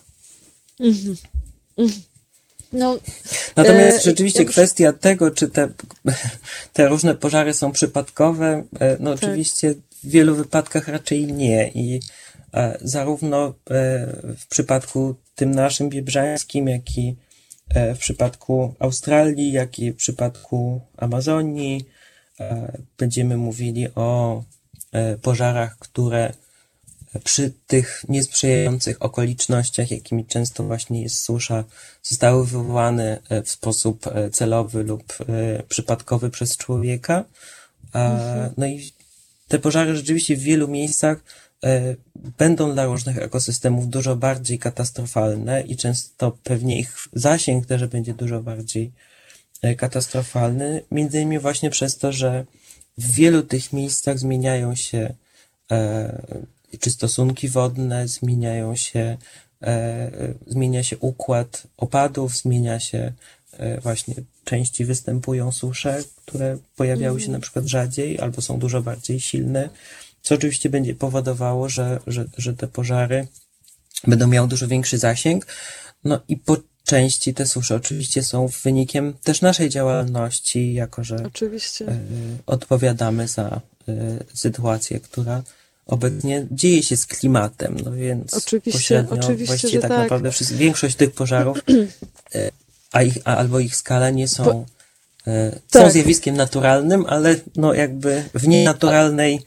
[2.73, 2.99] No,
[3.55, 5.69] Natomiast E, rzeczywiście już- kwestia tego, czy te,
[6.73, 9.73] te różne pożary są przypadkowe, e, no oczywiście
[10.03, 11.99] w wielu wypadkach raczej nie i
[12.53, 13.53] e, zarówno
[14.37, 17.15] w przypadku tym naszym biebrzańskim, jak i
[17.95, 21.85] w przypadku Australii, jak i w przypadku Amazonii
[22.97, 24.43] będziemy mówili o
[25.21, 26.33] pożarach, które
[27.23, 31.63] przy tych niesprzyjających okolicznościach, jakimi często właśnie jest susza,
[32.03, 37.23] zostały wywołane e, w sposób e, celowy lub e, przypadkowy przez człowieka.
[37.93, 38.19] A,
[38.57, 38.91] No i
[39.47, 41.17] te pożary rzeczywiście w wielu miejscach
[42.37, 48.41] będą dla różnych ekosystemów dużo bardziej katastrofalne i często pewnie ich zasięg też będzie dużo
[48.41, 48.91] bardziej
[49.77, 52.45] katastrofalny, między innymi właśnie przez to, że
[52.97, 55.13] w wielu tych miejscach zmieniają się
[56.77, 59.17] czy stosunki wodne, zmieniają się,
[59.61, 60.11] e,
[60.47, 63.13] zmienia się układ opadów, zmienia się
[63.51, 69.19] e, właśnie częściej występują susze, które pojawiały się na przykład rzadziej albo są dużo bardziej
[69.19, 69.69] silne,
[70.21, 73.27] co oczywiście będzie powodowało, że, że, że te pożary
[74.07, 75.47] będą miały dużo większy zasięg.
[76.03, 81.87] No i po części te susze oczywiście są wynikiem też naszej działalności, jako że oczywiście.
[81.87, 81.97] e,
[82.45, 85.43] odpowiadamy za e, sytuację, która
[85.85, 89.99] obecnie dzieje się z klimatem, no więc Oczywiście, pośrednio oczywiście, właściwie tak, tak.
[89.99, 91.57] naprawdę większość tych pożarów,
[92.35, 92.51] e,
[92.91, 94.65] a ich, a, albo ich skala nie są,
[95.27, 95.91] e, są Tak.
[95.91, 99.39] zjawiskiem naturalnym, ale no jakby w nienaturalnej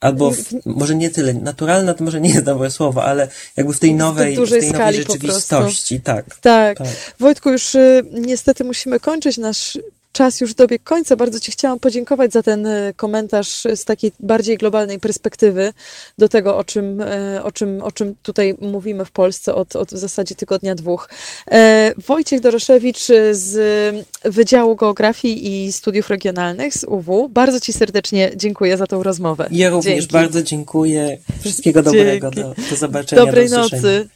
[0.00, 3.78] albo w, może nie tyle, naturalne to może nie jest dobre słowo, ale jakby w
[3.78, 6.40] tej nowej, w tej nowej rzeczywistości, tak.
[6.40, 6.78] Tak.
[6.78, 6.88] Tak.
[7.18, 9.78] Wojtku, już y, niestety musimy kończyć nasz
[10.12, 11.16] czas już dobiegł końca.
[11.16, 15.72] Bardzo Ci chciałam podziękować za ten y, komentarz z takiej bardziej globalnej perspektywy
[16.18, 19.90] do tego, o czym, y, o czym, o czym tutaj mówimy w Polsce od, od
[19.90, 21.08] w zasadzie tygodnia dwóch.
[21.50, 27.28] E, Wojciech Doroszewicz z Wydziału Geografii i Studiów Regionalnych z UW.
[27.28, 29.48] Bardzo Ci serdecznie dziękuję za tą rozmowę.
[29.50, 30.12] Ja również Dzięki.
[30.12, 31.18] bardzo dziękuję.
[31.40, 32.30] Wszystkiego dobrego.
[32.30, 33.24] Do, do zobaczenia.
[33.24, 34.08] Dobrej do nocy.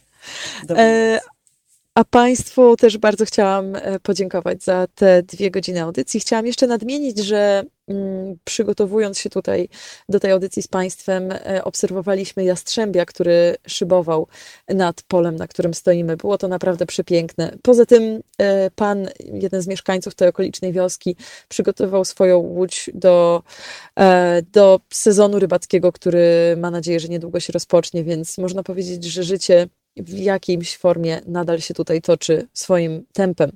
[0.68, 1.20] Dobrej E,
[1.95, 6.20] a Państwu też bardzo chciałam e, podziękować za te dwie godziny audycji.
[6.20, 9.68] Chciałam jeszcze nadmienić, że mm, przygotowując się tutaj
[10.09, 14.28] do tej audycji z Państwem, e, obserwowaliśmy jastrzębia, który szybował
[14.68, 16.16] nad polem, na którym stoimy.
[16.16, 17.57] Było to naprawdę przepiękne.
[17.62, 21.16] Poza tym e, pan, jeden z mieszkańców tej okolicznej wioski,
[21.49, 23.42] przygotował swoją łódź do,
[24.53, 29.68] do sezonu rybackiego, który ma nadzieję, że niedługo się rozpocznie, więc można powiedzieć, że życie
[29.97, 33.53] w jakiejś formie nadal się tutaj toczy swoim tempem.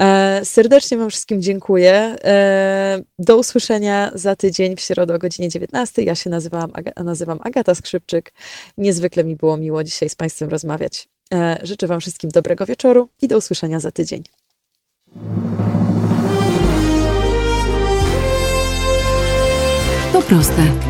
[0.00, 1.92] E, serdecznie Wam wszystkim dziękuję.
[2.24, 6.02] E, do usłyszenia za tydzień w środę o godzinie 19.
[6.02, 6.72] Ja się nazywam,
[7.04, 8.32] nazywam Agata Skrzypczyk.
[8.78, 11.08] Niezwykle mi było miło dzisiaj z Państwem rozmawiać.
[11.34, 14.22] E, życzę Wam wszystkim dobrego wieczoru i do usłyszenia za tydzień.
[20.12, 20.89] To proste.